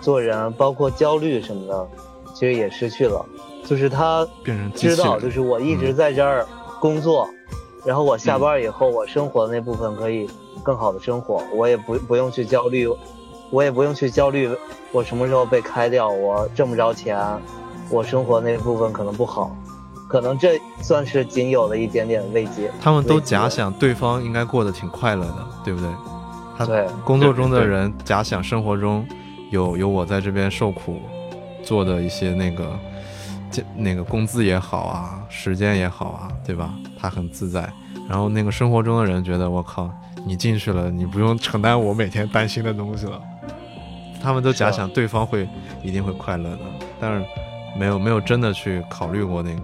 [0.00, 1.88] 做人包括焦虑什么的，
[2.32, 3.26] 其实也失去了。
[3.64, 6.46] 就是他变成知道，就是我一直在这儿
[6.80, 7.28] 工作，
[7.84, 10.28] 然后我下班以后，我生活的那部分可以。
[10.62, 12.86] 更好的生活，我也不不用去焦虑，
[13.50, 14.54] 我也不用去焦虑，
[14.92, 17.18] 我什么时候被开掉，我挣不着钱，
[17.88, 19.56] 我生活那部分可能不好，
[20.06, 22.70] 可能这算是仅有的一点点慰藉。
[22.78, 26.66] 他们都假想对方应该过得挺快乐的，对不对？
[26.66, 29.06] 对，工作中的人假想生活中
[29.48, 31.00] 有有我在这边受苦
[31.62, 32.78] 做的一些那个，
[33.76, 36.72] 那个工资也好啊，时间也好啊，对吧？
[36.98, 37.70] 他很自在，
[38.08, 39.90] 然后那个生活中的人觉得我靠。
[40.26, 43.18] 你进去了，你不用承担我每天担心的东西了。
[44.22, 45.48] 他们都假想对方会
[45.82, 46.58] 一定会快乐的，
[47.00, 47.26] 但是
[47.78, 49.62] 没有没有真的去考虑过那个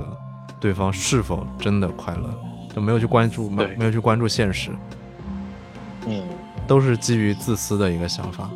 [0.59, 2.35] 对方是否真的快乐，
[2.75, 4.71] 就没有去关注没没有去关注现实。
[6.07, 6.23] 嗯，
[6.67, 8.49] 都是基于自私的一个想法。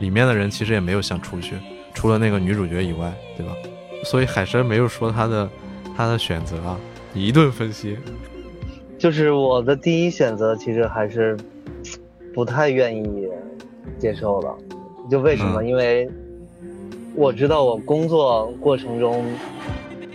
[0.00, 1.54] 里面的人其实也没有想出去，
[1.94, 3.52] 除了那个女主角以外，对吧？
[4.04, 5.48] 所以海参没有说他的
[5.96, 6.78] 他的选择啊，
[7.14, 7.96] 一顿分析。
[8.98, 11.36] 就是我的第一选择，其实还是
[12.32, 13.28] 不太愿意
[13.98, 14.48] 接受的。
[15.10, 15.62] 就为什么？
[15.64, 16.08] 因为
[17.14, 19.24] 我知道我工作过程中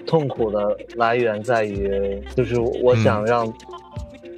[0.08, 3.52] 痛苦的来源在于，就是我想让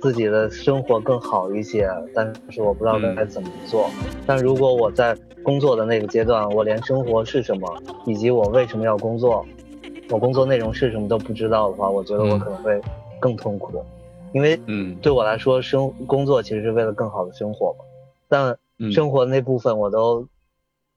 [0.01, 3.89] 自己的生活更好一些，但是我不知道该怎么做。
[4.25, 9.45] 但如果我在工作的那个阶段，我连生活是什么，以及我为什么要工作，
[10.09, 12.81] 我工作内容是什么都不知道的话，我觉得我可能会
[13.19, 13.83] 更痛苦。
[14.33, 17.85] 因为，嗯，对我来说，生工作其实是为了更好的生活嘛。
[18.27, 18.57] 但
[18.91, 20.25] 生活那部分我都，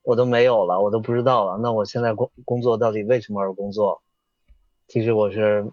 [0.03, 1.59] 我都没有了，我都不知道了。
[1.61, 4.01] 那我现在工工作到底为什么而工作？
[4.87, 5.65] 其实我是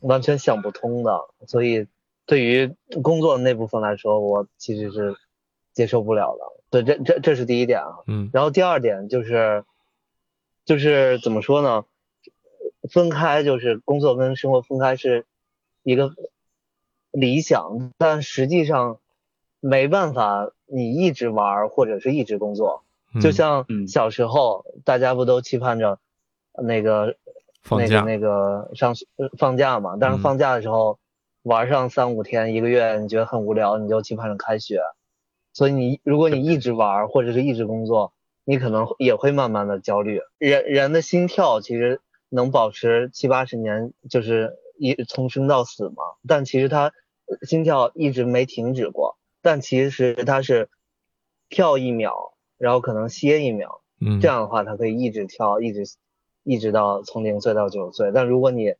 [0.00, 1.20] 完全想不通的。
[1.46, 1.86] 所以，
[2.30, 5.16] 对于工作的那部分来说，我其实是
[5.72, 6.44] 接受不了的。
[6.70, 7.98] 对，这这这是第一点啊。
[8.06, 8.30] 嗯。
[8.32, 9.64] 然后第二点就是，
[10.64, 11.84] 就是怎么说呢？
[12.88, 15.26] 分开就是工作跟生活分开是
[15.82, 16.12] 一个。
[17.12, 19.00] 理想，但实际上
[19.58, 22.84] 没办法，你一直玩或者是一直工作，
[23.20, 25.98] 就像小时候大家不都期盼着
[26.62, 27.16] 那个
[27.68, 28.94] 那个那个上
[29.36, 29.96] 放假嘛？
[30.00, 30.99] 但是放假的时候
[31.42, 34.80] 玩上三五天一个月，你觉得很无聊，你就期盼着开学。
[35.52, 38.12] 所以你如果你一直玩或者是一直工作，
[38.44, 40.20] 你可能也会慢慢的焦虑。
[40.38, 46.04] 人人的心跳其实能保持七八十年，就是一从生到死嘛。
[46.28, 46.92] 但其实他
[47.42, 50.68] 心跳一直没停止过，但其实他是
[51.48, 55.84] 跳一秒，然后可能歇一秒，嗯，这样的话他可以一直跳，一直
[56.44, 58.12] 一直到从零岁到九十岁。
[58.14, 58.74] 但如果你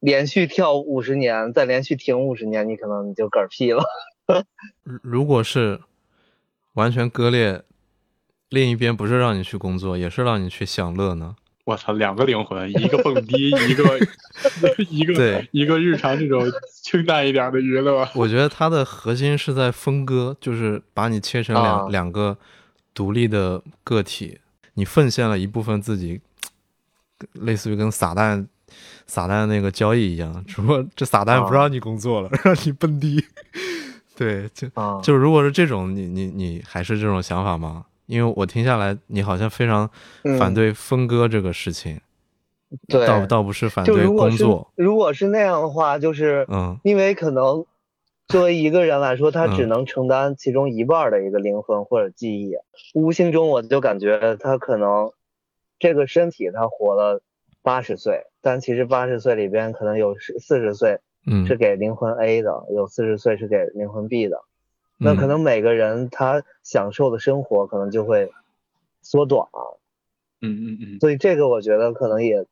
[0.00, 3.84] 连续跳五十年，再连续停五十年，你可能你就嗝屁了。
[5.02, 5.80] 如果是
[6.74, 7.62] 完全割裂，
[8.48, 11.36] 另一边不是让你去工作，也是让你去享乐呢？
[11.64, 13.84] 我操，两个灵魂，一个蹦迪，一个
[14.88, 16.42] 一个对，一个日常这种
[16.82, 18.08] 清淡一点的娱乐。
[18.14, 22.38] 我觉得它的核心是在分割，就是把你切成两两个
[22.94, 24.38] 独立的个体，
[24.74, 26.22] 你奉献了一部分自己，
[27.32, 28.46] 类似于跟撒旦
[29.06, 33.24] 撒旦那个交易一样，只不过这撒旦不让你工作了， 让你蹦迪。
[34.16, 34.68] 对，就
[35.02, 37.84] 就如果是这种，你你你还是这种想法吗？
[38.06, 39.88] 因为我听下来，你好像非常
[40.38, 42.00] 反对分割这个事情，
[42.88, 44.72] 对，倒倒不是反对工作。
[44.74, 47.64] 如果是那样的话，就是嗯，因为可能
[48.26, 52.54] 作为一个人来说，他只能承担其中一半的一个灵魂或者记忆，
[52.94, 55.12] 无形中我就感觉他可能
[55.78, 57.22] 这个身体他活了
[57.62, 61.00] 八十岁，但其实八十岁里边可能有十四十岁
[61.46, 64.40] 是给灵魂 A 的，有四十岁是给灵魂 B 的。
[64.96, 68.30] 那可能每个人他享受的生活可能就会
[69.00, 69.62] 缩短啊，
[70.40, 72.44] 嗯嗯嗯，所以这个我觉得可能也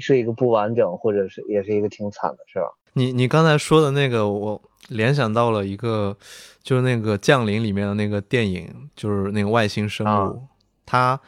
[0.00, 2.66] 是一个不完整，或者是也是一个挺惨的，是吧？
[2.94, 6.16] 你你刚才说的那个，我联想到了一个，
[6.62, 10.42] 就是那个降临里面的那个电影，就是那个外星生物，
[10.84, 11.18] 它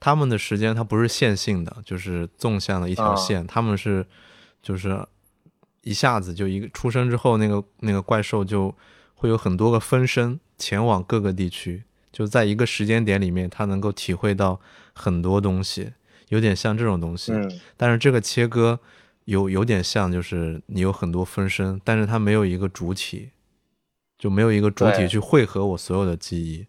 [0.00, 4.06] 他们的时间它不是线性的，就是纵向的一条线，他们是
[4.62, 5.06] 就是
[5.82, 8.74] 一下子就一个出生之后，那个那个怪兽就
[9.14, 14.60] 会有很多个分身前往各个地区，就在一个时间点里面，他能够体会到
[14.92, 15.92] 很多东西，
[16.28, 17.32] 有点像这种东西。
[17.32, 18.78] 嗯，但是这个切割
[19.24, 23.30] 有有点像，就是你有很多分身，但是它没有一个主体。
[24.18, 26.66] 就没有一个主体去汇合我所有的记忆，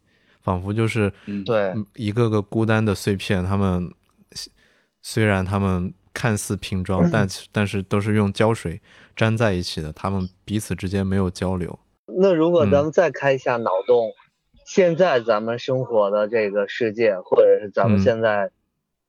[0.49, 1.13] 仿佛就是
[1.45, 3.43] 对一个个孤单的碎片。
[3.45, 3.87] 他们
[5.03, 8.81] 虽然他们看似拼装，但但是都是用胶水
[9.17, 11.77] 粘在一起的，他们彼此之间没有交流。
[12.07, 14.11] 那如果咱们再开一下脑洞，
[14.65, 18.49] 现在咱们生活的这个世界，或者是咱们现在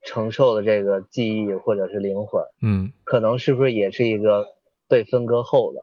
[0.03, 4.47] 承受的这个记忆或者是灵魂，嗯，可能是不是也是一个
[4.89, 5.83] 被分割后的？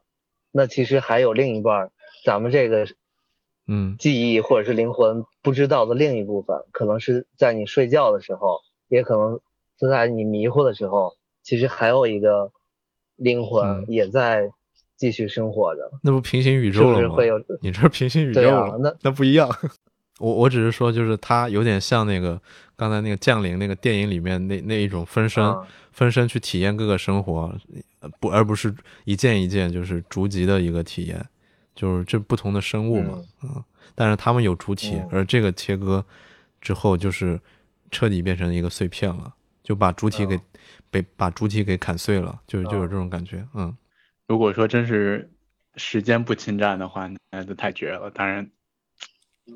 [0.52, 1.90] 那其实还有另一半。
[2.26, 2.86] 咱们这个，
[3.68, 9.40] 嗯，记忆或者是灵魂不知道的另一部分，可能是在你睡觉的时候，也可能
[9.80, 11.14] 是在你迷糊的时候，
[11.44, 12.52] 其实还有一个
[13.16, 14.50] 灵魂也在
[14.96, 15.92] 继续生活着。
[16.02, 17.16] 那不平行宇宙了吗？
[17.16, 19.50] 会有你这平行宇宙了，那那不一样。
[20.20, 22.42] 我我只是说，就是它有点像那个
[22.76, 25.56] 刚才那个降临那个电影里面那那一种分身
[25.92, 27.54] 分身去体验各个生活，
[28.20, 28.74] 不而不是
[29.06, 31.24] 一件一件就是逐级的一个体验。
[31.78, 33.64] 就是这不同的生物嘛，嗯，
[33.94, 36.04] 但是它们有主体，而这个切割
[36.60, 37.40] 之后就是
[37.92, 40.40] 彻底变成一个碎片了，就把主体给
[40.90, 43.78] 被把主体给砍碎了，就就有这种感觉，嗯。
[44.28, 45.32] 如果说真是
[45.76, 48.10] 时间不侵占的话，那就太绝了。
[48.10, 48.50] 当然，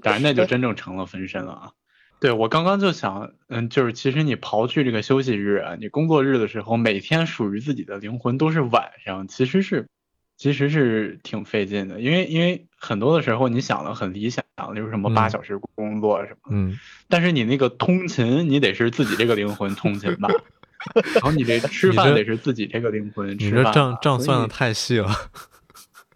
[0.03, 1.72] 当然那就真正成了分身了啊。
[2.19, 9.88] 对我刚刚就想，嗯，就是其实你刨去这个休息日啊，你工作日的时候，每天属于自己的灵魂都是晚上，其实是。
[10.41, 14.43] 其实是挺费劲的，因为因为很多的时候你想的很理想，
[14.75, 20.27] 就是什么八小时工作什么，嗯，但是你那个通勤，你得是自己这个灵魂通勤吧，
[21.13, 25.11] 然后你这吃饭得是自己这个灵魂吃饭，你这账账算的太细了，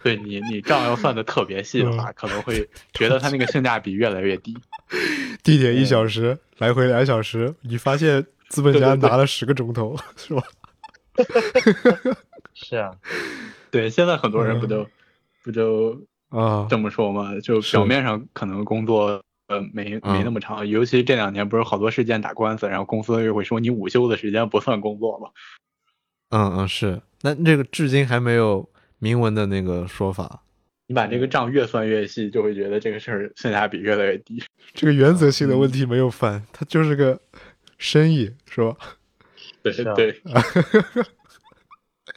[0.01, 4.57] 对你你账要算的特别细的话，可能会觉得它那个性价比越来越低。
[5.43, 10.41] 地铁一小时，来回两小时，你发现资本家拿了十个钟头，是吧？
[12.55, 12.89] 是啊。
[13.75, 14.87] 对，现在很多人不就
[15.43, 17.37] 不就啊这么说吗？
[17.41, 25.27] 就表面上可能工作呃没没那么长，尤其这两年不是好多事件打官司，然后公司又会说你午休的时间不算工作吗？
[26.31, 30.41] 嗯嗯是，那这个至今还没有明文的那个说法。
[30.87, 34.41] 你把这个账越算越细，就会觉得这个事儿性价比越来越低。
[34.73, 37.19] 这个原则性的问题没有犯，它就是个
[37.77, 38.77] 生意，是吧？
[39.61, 40.21] 对对。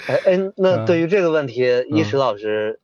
[0.07, 2.78] 哎哎，那对于这个问题，一石老师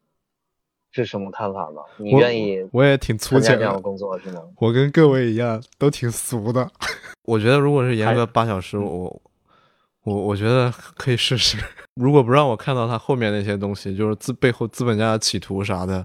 [0.91, 1.81] 是什么看法呢？
[1.97, 2.67] 你愿意？
[2.73, 4.43] 我也挺粗浅的工作是吗？
[4.59, 6.69] 我跟各位一样，都挺俗的。
[7.25, 9.23] 我觉得，如果是严格八小时，我
[10.03, 11.57] 我我觉得可以试试。
[11.95, 16.05] 如果不让我看到他后面那些东西，就是资背后资本家的企图啥的，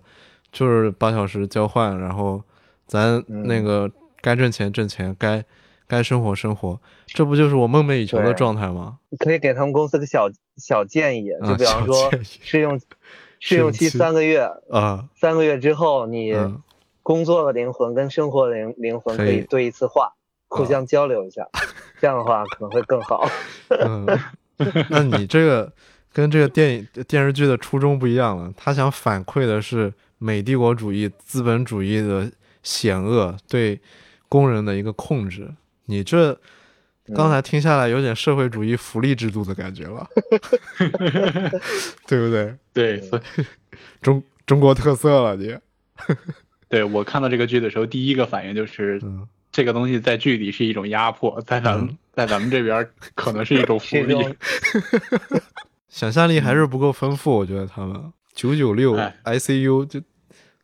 [0.52, 2.42] 就是八小时交换，然后
[2.86, 3.92] 咱那个
[4.22, 5.44] 该挣钱挣钱，该。
[5.90, 9.00] 该生活生活，这不就是我梦寐以求的状态吗？
[9.18, 10.30] 可以给他们公司个小
[10.60, 12.80] 小建议，就比方说试用
[13.40, 16.34] 试用期三个月啊，三个月之后你
[17.02, 20.14] 工作的灵魂跟生活的灵灵魂可以对一次话，
[20.50, 21.48] 互相交流一下，
[22.00, 23.28] 这样的话可能会更好。
[23.70, 24.06] 嗯，
[24.90, 25.72] 那你这个
[26.14, 32.32] 跟这个电影电视剧的初衷不一样了，他想反馈的是美帝国主义资本主义的
[32.62, 33.80] 险恶对
[34.28, 35.50] 工人的一个控制。
[35.86, 36.38] 你这
[37.16, 40.08] 刚才听下来有点社会主义福利制度的感觉了，
[42.08, 42.56] 对不对？
[42.74, 43.46] 对，所以
[44.02, 45.58] 中中国特色了你。
[46.68, 49.02] 对我看到这个剧的时候，第一个反应就是，
[49.52, 54.16] 这个东西在剧里是一种压迫，在咱们在咱们这边可能是一种 福利。
[55.90, 60.00] 想象力还是不够丰富，我觉得他们九九六 ICU 就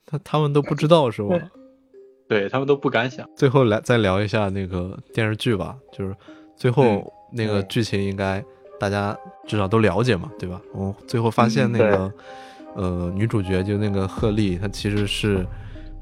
[0.06, 1.36] 他他们都不知道是吧？
[2.28, 3.28] 对他们都不敢想。
[3.36, 6.16] 最后来再聊一下那个电视剧吧，就是
[6.56, 8.44] 最后那个剧情应该
[8.80, 9.18] 大家
[9.48, 10.60] 至少都了解嘛，对吧？
[10.74, 12.12] 我最后发现那个
[12.76, 15.46] 呃女主角就那个贺丽，她其实是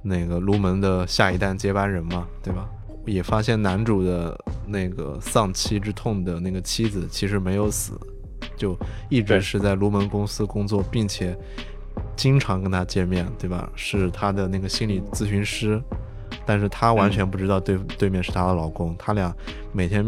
[0.02, 2.70] 那个卢门的下一代接班人嘛，对吧？
[3.06, 8.00] 也发现男主的那个丧妻之痛的那个妻子其实没有死，
[8.56, 8.78] 就
[9.10, 11.38] 一直是在卢门公司工作，并且
[12.16, 13.70] 经常跟他见面，对吧？
[13.76, 15.82] 是他的那个心理咨询师。
[16.46, 19.36] 但是她完全不知道对对面是她的老公，他俩
[19.72, 20.06] 每天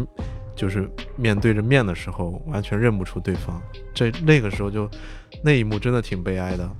[0.54, 3.60] 就是面对着面的时候，完全认不出对方。
[3.94, 4.88] 这那个时候就
[5.42, 6.70] 那一幕真的挺悲哀的，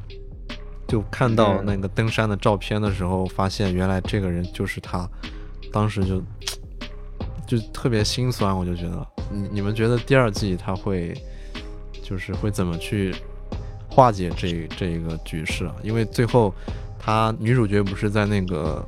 [0.88, 5.08] 就看到那个登山的照片的时候，发现原来这个人就是他，
[5.72, 6.22] 当时就
[7.46, 8.56] 就特别心酸。
[8.56, 11.14] 我就觉得，你你们觉得第二季他会
[12.02, 13.14] 就是会怎么去
[13.88, 15.74] 化解这这一个局势啊？
[15.82, 16.54] 因为最后
[16.98, 18.86] 他女主角不是在那个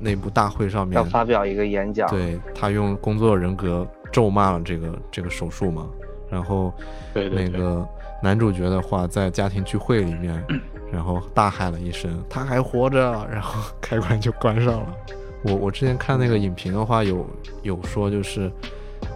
[0.00, 5.86] 内部大会上面要发表一个演讲，对他用工作人格咒骂了这个这个手术嘛，
[6.30, 6.72] 然后
[7.14, 7.86] 那个
[8.22, 10.44] 男主角的话在家庭聚会里面。
[10.92, 12.98] 然后大喊了一声：“他还活着！”
[13.30, 14.96] 然后开关就关上了。
[15.44, 17.24] 我我之前看那个影评的话，有
[17.62, 18.50] 有说就是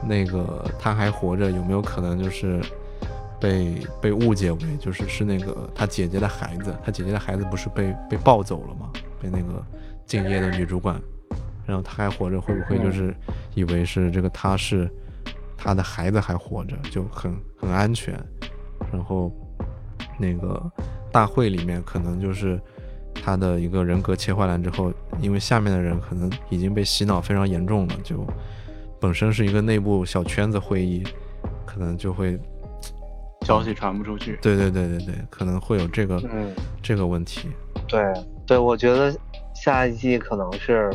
[0.06, 2.60] 那个他还活着，有没有可能就是
[3.40, 6.72] 被被误解为就是是那个他姐姐的孩子？
[6.84, 8.92] 他姐姐的孩子不是被被抱走了吗？
[9.20, 9.60] 被那个
[10.06, 11.00] 敬业的女主管，
[11.66, 13.14] 然后她还活着，会不会就是
[13.54, 14.90] 以为是这个她是
[15.56, 18.14] 她的孩子还活着，就很很安全？
[18.92, 19.32] 然后
[20.18, 20.70] 那个。
[21.14, 22.60] 大会里面可能就是
[23.14, 28.26] 她的一个人格切换了之后，因为下面的人可能已经被洗脑非常严重了，就
[29.00, 31.04] 本身是一个内部小圈子会议，
[31.64, 32.36] 可能就会
[33.42, 34.36] 消息传不出去。
[34.42, 36.20] 对对对对对，可能会有这个
[36.82, 37.48] 这个问题。
[37.86, 38.02] 对
[38.44, 39.16] 对，我觉得
[39.64, 40.94] 下一季可能是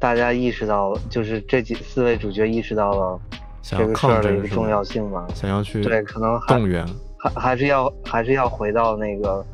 [0.00, 3.20] 大家意识到，就是这几四位主角意识到了
[3.62, 6.84] 这个事儿的一个重要性嘛，想要去对可能动员。
[7.16, 9.46] 还还是要还是要回到那个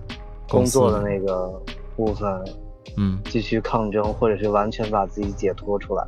[0.49, 1.53] 工作的那个
[1.95, 2.43] 部分，
[2.97, 6.03] 嗯，继续抗争，或者是完全把自己解脱出来。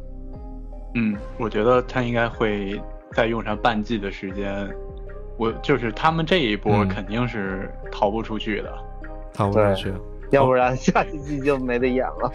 [0.94, 2.80] 嗯，我觉得他应该会
[3.12, 4.66] 再用上半季的时间。
[5.36, 8.72] 我就是他们这一波肯定是逃不出去的，
[9.34, 9.92] 逃不出去，
[10.30, 12.32] 要不然下一季就没得演了。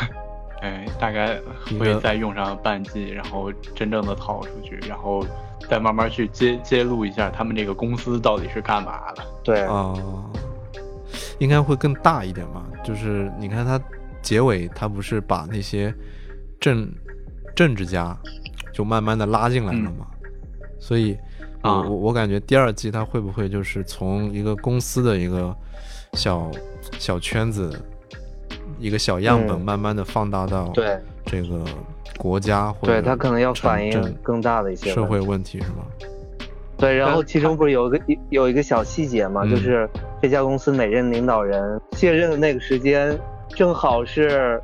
[0.62, 1.40] 哎，大概
[1.78, 5.24] 会再用上半季，然后真正的逃出去，然后。
[5.68, 9.22] 再慢慢去揭揭露一下他们这个公司到底是干嘛的？
[9.44, 9.94] 对啊，
[11.38, 12.64] 应该会更大一点吧。
[12.82, 13.80] 就是你看他
[14.20, 15.94] 结尾，他不是把那些
[16.58, 16.90] 政
[17.54, 18.16] 政治家
[18.72, 20.06] 就慢慢的拉进来了吗？
[20.80, 21.16] 所以，
[21.60, 25.54] 啊我我感觉第二季他会不会就是从一个公司的一个
[26.14, 26.50] 小
[26.98, 27.72] 小圈子，
[28.78, 31.64] 一个小样本，慢慢的放大到对这个。
[32.18, 35.86] 国家或对他可能要反映更大的一些社会问题，是吗？
[36.76, 39.88] 对，然后其中不是有一个有一个小细节嘛，就是
[40.20, 44.60] 这家公司每任领导人卸任的那个时间，正好是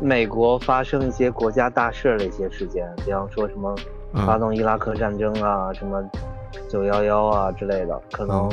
[0.00, 3.74] 美国发生一些国家大事的一些时间，比方说什么
[4.12, 6.00] 发动伊拉克战争啊，什么
[6.68, 8.48] 九幺幺啊之类的，可能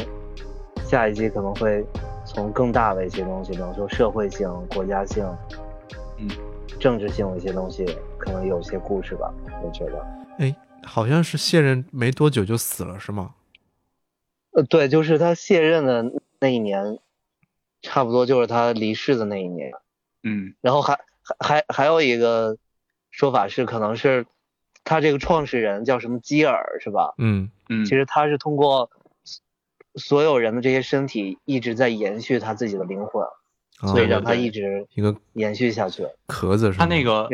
[0.83, 1.85] 下一季可能会
[2.33, 5.25] 从更大的一些东西，比方说社会性、国家性，
[6.17, 6.29] 嗯。
[6.79, 7.85] 政治性的一些东西，
[8.17, 10.03] 可能有些故事吧，我觉得。
[10.39, 13.35] 哎，好像是卸任没多久就死了，是吗？
[14.51, 16.97] 呃，对，就是他卸任的那一年，
[17.83, 19.71] 差不多就是他离世的那一年。
[20.23, 20.55] 嗯。
[20.61, 22.57] 然后还还还还有一个
[23.11, 24.25] 说法是，可能是
[24.83, 27.13] 他这个创始人叫什么基尔，是吧？
[27.19, 27.85] 嗯嗯。
[27.85, 28.89] 其实他是通过
[29.95, 33.25] 所有人的这些身体一直在延续他自己的灵魂。
[33.87, 36.05] 所以让他一直一个延续下去。
[36.27, 37.27] 壳子是他那个，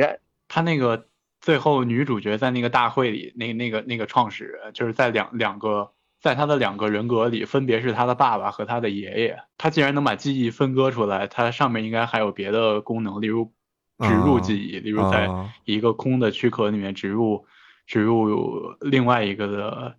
[0.47, 1.07] 他那个
[1.41, 5.91] 最后女主角在那个大会里，那那个那个创始人，就是在两两个，
[6.21, 9.37] 在他的两个人格里，分别是他的爸爸和他的爷爷。
[9.57, 13.51] 他既然能把记忆分割出来，他上面应该还有别的功能，例如
[13.99, 15.29] 植入记忆，例如在
[15.65, 17.45] 一个空的躯壳里面植入
[17.85, 19.97] 植入另外一个的。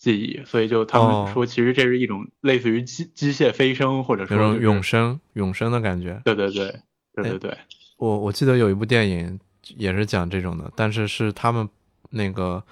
[0.00, 6.18] 记忆，所以就他们说，其实这是一种类似于机机械飞升，或者说永生永生的感觉。
[6.24, 6.74] 对对对
[7.14, 7.58] 对对对。
[7.98, 9.38] 我我记得有一部电影
[9.76, 11.68] 也是讲这种的，但是是他们
[12.08, 12.64] 那个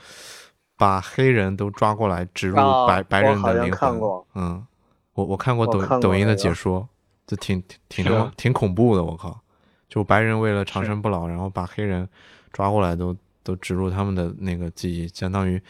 [0.78, 2.56] 把黑人都抓过来植入
[2.86, 4.00] 白白人的灵魂。
[4.34, 4.66] 嗯，
[5.12, 6.88] 我我看过抖抖音的解说，
[7.26, 9.04] 就挺挺挺挺恐怖的。
[9.04, 9.38] 我靠，
[9.86, 12.08] 就白人为了长生不老，然后把黑人
[12.54, 15.60] 抓过来都都植入他们的那个记忆，相当于。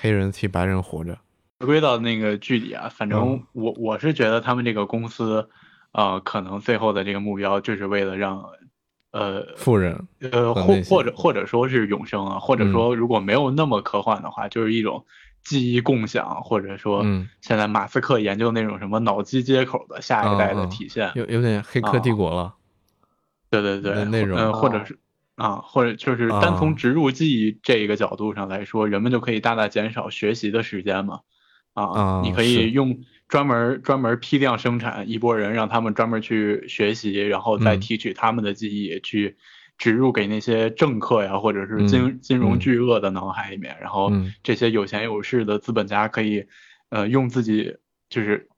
[0.00, 1.18] 黑人替白人活着。
[1.60, 5.48] 回归到那个剧里啊，反正我我是觉得他们这个公司，
[5.90, 8.44] 呃，可能最后的这个目标就是为了让，
[9.10, 15.04] 呃，富人，呃，或或者或者说是永生啊，或者说如果没有那么科幻的话，就是一种
[15.42, 17.02] 记忆共享，或者说
[17.40, 22.54] 现在马斯克研究那种什么脑机接口的下一代的体现，有有点黑客帝国了。
[23.50, 24.96] 对对对，那种，嗯，或者是。
[25.38, 31.20] 啊，或者就是单从植入记忆这一个角度上来说，人们就可以大大减少学习的时间嘛。
[31.74, 39.36] 啊，你可以用专门专门批量生产一波人，让他们专门去学习，然后再提取他们的记忆，去
[39.78, 43.76] 植入给那些政客呀，或者是金金融巨鳄的脑海里面。
[43.80, 44.10] 然后
[44.42, 46.46] 这些有钱有势的资本家可以，
[46.88, 47.76] 呃，用自己
[48.10, 48.48] 就是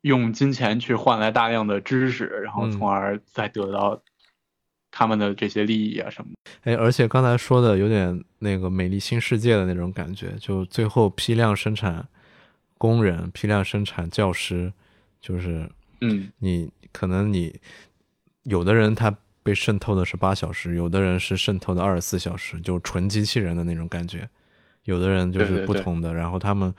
[0.00, 4.02] 用金钱去换来大量的知识，然后从而再得到。
[4.92, 6.70] 他们的这些利益啊什么的。
[6.70, 12.06] 哎，而且刚才说的有点那个美丽新世界的那种感觉，就最后批量生产
[12.78, 14.72] 工人，批量生产教师，
[15.20, 15.68] 就是
[16.02, 17.58] 嗯，你可能你
[18.44, 19.12] 有的人他
[19.42, 24.28] 被渗透的是八小时，有的人是渗透的二十四小时，就纯机器人的那种感觉。
[24.84, 26.72] 有的人就是不同的，然后他们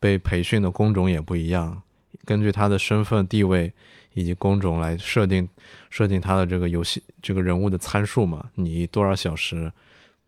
[0.00, 1.82] 被培训的工种也不一样，
[2.24, 3.72] 根据他的身份地位
[4.18, 5.48] 以及工种来设定
[5.90, 9.72] 设定他的这个游戏这个人物的参数嘛，你多少小时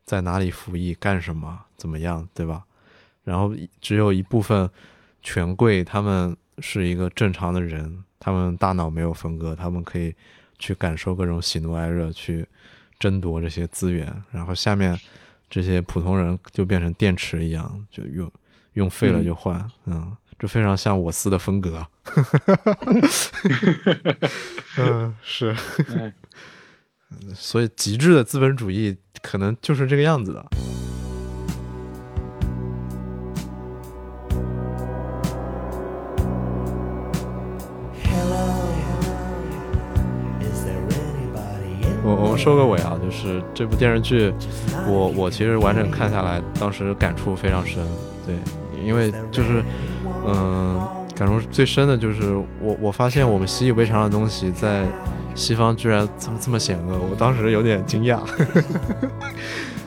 [0.05, 2.65] 在哪里服役干什么怎么样，对吧？
[3.25, 4.69] 然后只有一部分
[5.23, 10.15] 权贵，他们是一个正常的人，他们大脑没有分割，他们可以
[10.59, 12.47] 去感受各种喜怒哀乐，去
[12.99, 14.99] 争夺这些资源，然后下面。
[15.53, 18.31] 这些普通人就变成电池一样，就用
[18.75, 21.85] 用废了就换，嗯，这非常像我司的风格。
[24.79, 25.55] 嗯，是，
[27.35, 30.47] 所以极致的资本主义可能就是这个样子的。
[42.03, 44.33] 我我们收个尾啊，就是这部电视剧，
[44.89, 47.87] 我我其实完整看下来，当时感触非常深，
[48.27, 48.35] 对，
[48.83, 49.63] 因为就是，
[50.27, 50.81] 嗯，
[51.21, 54.87] 感受最深的就是我我发现我们习以为常的东西在
[55.35, 58.19] 西方居然这么这么险恶，我当时有点惊讶。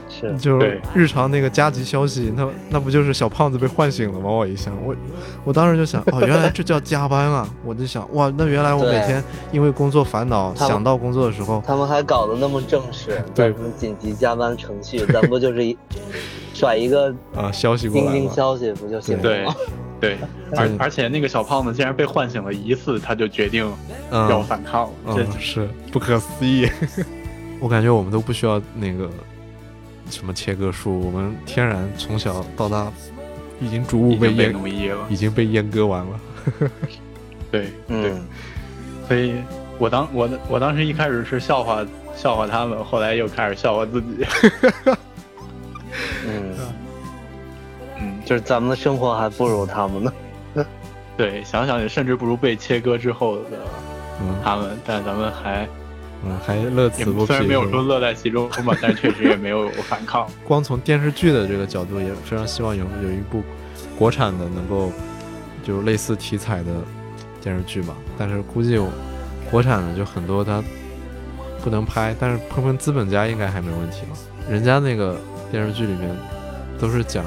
[0.08, 0.60] 是就
[0.94, 4.30] 日常那个加急消息，那那不就是小胖子被唤醒了吗？
[4.30, 4.96] 我一想，我
[5.44, 7.50] 我当时就想，哦，原来这叫加班啊！
[7.66, 9.22] 我就想，哇，那原来我每天
[9.52, 15.76] 因为工作烦恼，想到工作的时候，他们还搞得那么正式， 对，什么紧急加班程序，咱不就是一
[16.54, 19.56] 甩一个啊消息过来，钉钉消息不就行了吗？
[20.04, 20.18] 对，
[20.58, 23.66] 而而且那个小胖子竟然被唤醒了一次，他就决定
[24.12, 26.68] 要反抗，这是不可思议。
[27.62, 29.10] 我感觉我们都不需要那个。
[30.10, 30.99] 什么切割术？
[30.99, 32.91] 我们天然从小到大
[33.62, 36.20] 已经逐步被被奴役了，已经被阉割完了。
[37.49, 38.12] 对，对，
[39.08, 39.34] 所以
[39.80, 44.28] 我当我我当时一开始是笑话笑话他们，后来又开始笑话自己。
[46.28, 46.74] 嗯，嗯，
[48.26, 50.14] 就是咱们的生活还不如他们呢。
[51.16, 53.44] 对，想想也甚至不如被切割之后的
[54.44, 55.68] 他们，但咱们还。
[56.26, 57.26] 嗯，还乐此不疲。
[57.26, 60.26] 虽然没有说乐在其中吧，但 确实也没有反抗。
[60.46, 63.44] 光从电视剧的这个角度，也非常希望有有一部
[64.00, 64.90] 国产的能够
[65.64, 66.72] 就类似题材的
[67.42, 67.94] 电视剧吧。
[68.18, 68.82] 但是估计
[69.52, 70.64] 国产的就很多它
[71.62, 74.16] 不能拍，但是碰碰资本家应该还没问题吧？
[74.50, 75.18] 人家那个
[75.52, 76.10] 电视剧里面
[76.80, 77.26] 都是讲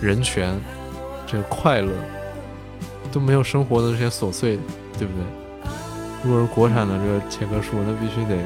[0.00, 0.58] 人权，
[1.26, 1.92] 这个快乐
[3.12, 4.58] 都没有生活的这些琐碎，
[4.98, 5.24] 对不对？
[6.22, 8.36] 如果是国产的这个切割术，那必须得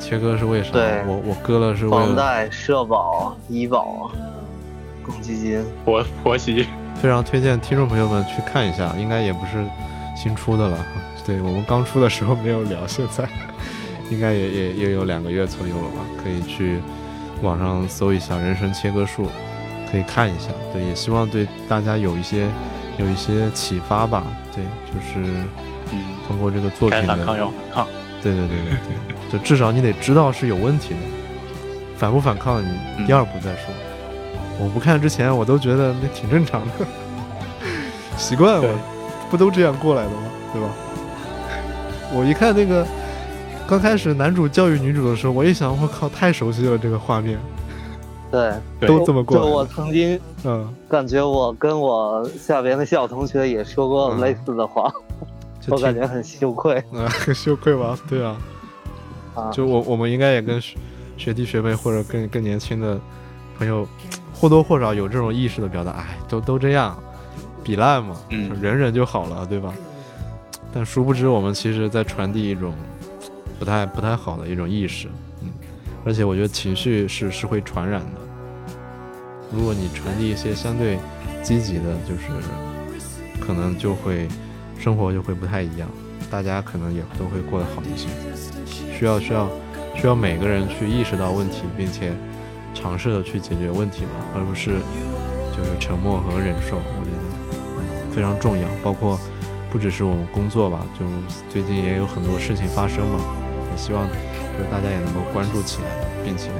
[0.00, 0.70] 切割是为啥？
[1.06, 4.10] 我我割了是为房贷、社保、医保、
[5.04, 6.66] 公积金、婆婆媳，
[7.00, 9.64] 非常推荐听众朋友们去看一下，应该也不是
[10.16, 10.78] 新出的了。
[11.26, 13.26] 对我们刚出的时候没有聊，现在
[14.10, 16.04] 应该也也也有两个月左右了吧？
[16.22, 16.80] 可以去
[17.42, 19.24] 网上搜一下《人生切割术》，
[19.94, 20.48] 可以看一下。
[20.72, 22.48] 对，也希望对大家有一些
[22.98, 24.24] 有一些启发吧。
[24.52, 25.44] 对，就是。
[26.26, 27.86] 通过这个作品的反抗要反抗，
[28.20, 31.00] 对对对对对， 就至少你得知道是有问题的，
[31.96, 33.72] 反不反抗你第二步再说。
[34.58, 36.86] 我不看之前我都觉得那挺正常的，
[38.16, 38.68] 习惯了，
[39.30, 40.16] 不都这样过来的吗？
[40.52, 40.68] 对吧？
[42.12, 42.84] 我一看那个
[43.68, 47.38] 刚开始男主教育女主的时候，我一想，我靠，太熟悉了这个画面。
[48.80, 49.36] 对，都这么过。
[49.38, 54.92] 就我曾经嗯，感觉我跟我下边的小同学也说过类似的话。
[55.68, 57.98] 我感觉很羞愧啊，很 羞愧吧？
[58.06, 58.36] 对啊，
[59.50, 60.60] 就我我们应该也跟
[61.16, 63.00] 学弟学妹或者更更年轻的
[63.56, 63.88] 朋友
[64.34, 66.94] 或多或少有这种意识的表达，哎，都都这样，
[67.62, 68.14] 比烂嘛，
[68.60, 69.72] 忍忍就好了，对吧？
[70.70, 72.74] 但殊不知我们其实在传递一种
[73.58, 75.12] 不太不太好的一种意识，嗯，
[76.04, 78.20] 而且我觉得情绪是是会传染的，
[79.52, 80.98] 如果你传递一些相对
[81.42, 82.22] 积极的，就是
[83.40, 84.28] 可能就会。
[84.76, 85.88] 生活就会不太一样，
[86.30, 88.06] 大家可能也都会过得好一些。
[88.92, 89.48] 需要需要
[89.94, 92.12] 需要每个人去意识到问题，并且
[92.74, 94.72] 尝试的去解决问题嘛，而不是
[95.56, 96.76] 就是沉默和忍受。
[96.76, 98.68] 我觉得非常重要。
[98.82, 99.18] 包括
[99.70, 101.06] 不只是我们工作吧，就
[101.48, 103.20] 最近也有很多事情发生嘛，
[103.70, 104.06] 也希望
[104.58, 105.88] 就大家也能够关注起来，
[106.24, 106.50] 并且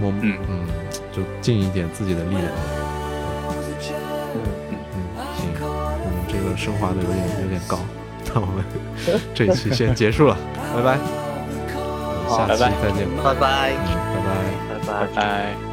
[0.00, 0.36] 默嗯。
[0.48, 0.66] 嗯，
[1.12, 2.46] 就尽一点自己的力量。
[4.34, 4.38] 嗯，
[5.36, 7.78] 行，嗯，这个升华的有点有点高，
[8.32, 8.64] 那我们
[9.34, 10.36] 这一期先结束了，
[10.74, 10.98] 拜拜，
[12.28, 14.34] 下期再见，拜拜，拜拜，
[14.70, 15.69] 拜拜，拜拜。